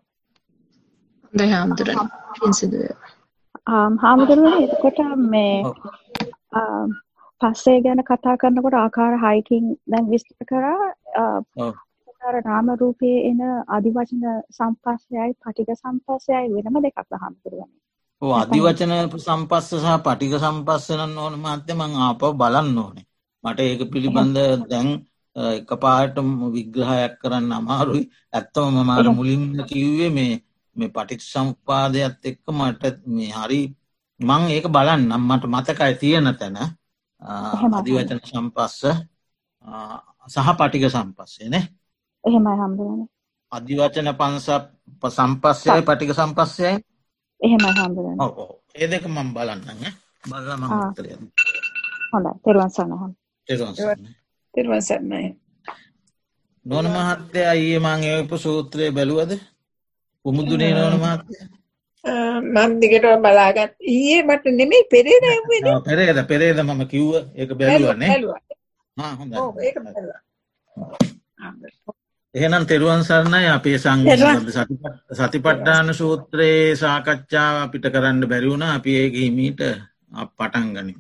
හොඳයි 1.24 1.52
හාමුදුරන 1.52 2.10
පින්සිදුව. 2.36 2.84
හාමුදුරුවනේ 4.02 4.64
එතකොට 4.66 5.00
මේ 5.26 5.56
පස්සේ 7.42 7.80
ගැන 7.82 8.04
කතා 8.04 8.36
කරනකොට 8.38 8.76
ආකාර 8.76 9.14
හයකින් 9.24 9.66
දැන් 9.88 10.12
විස්තර 10.12 10.46
කරා 10.46 11.72
අර 12.28 12.36
නාම 12.42 12.70
රූපයේ 12.76 13.18
එන 13.30 13.42
අදිවචන 13.70 14.24
සම්පස්සයයි 14.52 15.32
පටික 15.40 15.70
සම්පස්සයයි 15.76 16.54
වෙනම 16.56 16.78
දෙකක් 16.84 17.00
හාමුදුරුවනේ. 17.16 17.82
ඕ 18.22 18.34
අධිවචන 18.34 18.94
සම්පස්ස 19.18 19.70
සහ 19.78 19.98
පටික 20.06 20.34
සම්පස්සනන්න 20.38 21.18
ඕන 21.18 21.36
මත්‍ය 21.40 21.74
මං 21.74 21.94
ආපව 22.00 22.32
බලන්න 22.34 22.78
ඕනේ. 22.78 23.06
මට 23.44 23.60
ඒක 23.62 23.82
පිළිබඳ 23.92 24.38
දැන් 24.72 24.90
එක 25.36 25.72
පාට 25.84 26.18
විග්‍රහයක් 26.56 27.14
කරන්න 27.22 27.52
අමාරුයි. 27.52 28.04
ඇත්තම 28.34 28.78
මමාර 28.78 29.08
මුලින්ම 29.12 29.44
කිව්වේ 29.66 30.12
මේ 30.12 30.34
මේ 30.76 30.90
පටික් 30.90 31.22
සම්පාදයක්ත් 31.24 32.32
එක්ක 32.32 32.46
මට 32.52 32.84
මේ 33.10 33.32
හරි 33.34 33.62
මං 34.20 34.44
ඒක 34.50 34.66
බලන්න 34.70 35.14
මට 35.22 35.54
මතකයි 35.54 35.94
තියෙන 36.02 36.32
තැන 36.40 36.58
අධිවචන 37.22 38.20
සම්පස්ස 38.22 38.80
සහ 40.28 40.50
පටික 40.54 40.86
සම්පස්සේනේ 40.90 41.64
එහෙමයි 42.24 42.56
හම්බුවන 42.56 43.02
අධිවචන 43.52 44.10
පන්ස 44.14 44.48
සම්පස්සයයි 45.12 45.82
පටික 45.84 46.12
සම්පස්සයයි 46.14 46.74
එහෙමයි 47.42 47.72
හම්බුවන 47.78 48.18
ඒ 48.76 48.88
දෙක 48.88 49.06
මම් 49.06 49.30
බලන්න 49.34 49.62
බලම 50.24 50.64
උත්තරය 50.80 51.10
හොඳ 52.12 52.28
තෙරුවන් 52.44 52.72
සන්නහම් 52.72 53.12
තෙරුවන් 54.54 54.82
සන්නයි 54.82 55.30
නොන 56.66 56.86
මහත්තය 56.88 57.40
අයේ 57.46 57.80
මං 57.80 58.02
ඒප 58.06 58.32
සූත්‍රය 58.36 58.86
බැලුවද? 58.92 59.32
පුමුදුනේ 60.26 60.74
නොන 60.74 60.96
මහත්තය 60.98 61.36
මන් 62.06 62.80
දිගට 62.82 63.08
බලාගත්. 63.20 63.74
ඊයේ 63.84 64.24
මට 64.24 64.46
නෙමෙයි 64.54 64.84
පෙරේ 64.90 65.18
පෙරේද 65.84 66.20
පෙරේද 66.28 66.58
මම 66.60 66.82
කිව්ව. 66.88 67.14
ඒක 67.36 67.52
බැලුවන්නේ 67.54 68.18
හොඳ 68.98 69.34
එහෙනම් 72.36 72.64
තෙරුවන් 72.66 73.04
සරණයි 73.04 73.48
අපේ 73.48 73.78
සංග 73.78 74.04
සතිපට්ඨාන 75.12 75.90
සූත්‍රයේ 75.94 76.76
සාකච්ඡාව 76.76 77.56
අපිට 77.62 77.86
කරන්න 77.88 78.28
බැරිවුණ 78.28 78.66
අපි 78.68 78.92
ඒක 78.98 79.14
හිමීට 79.16 79.62
පටන් 80.38 80.68
ගනින් 80.76 80.98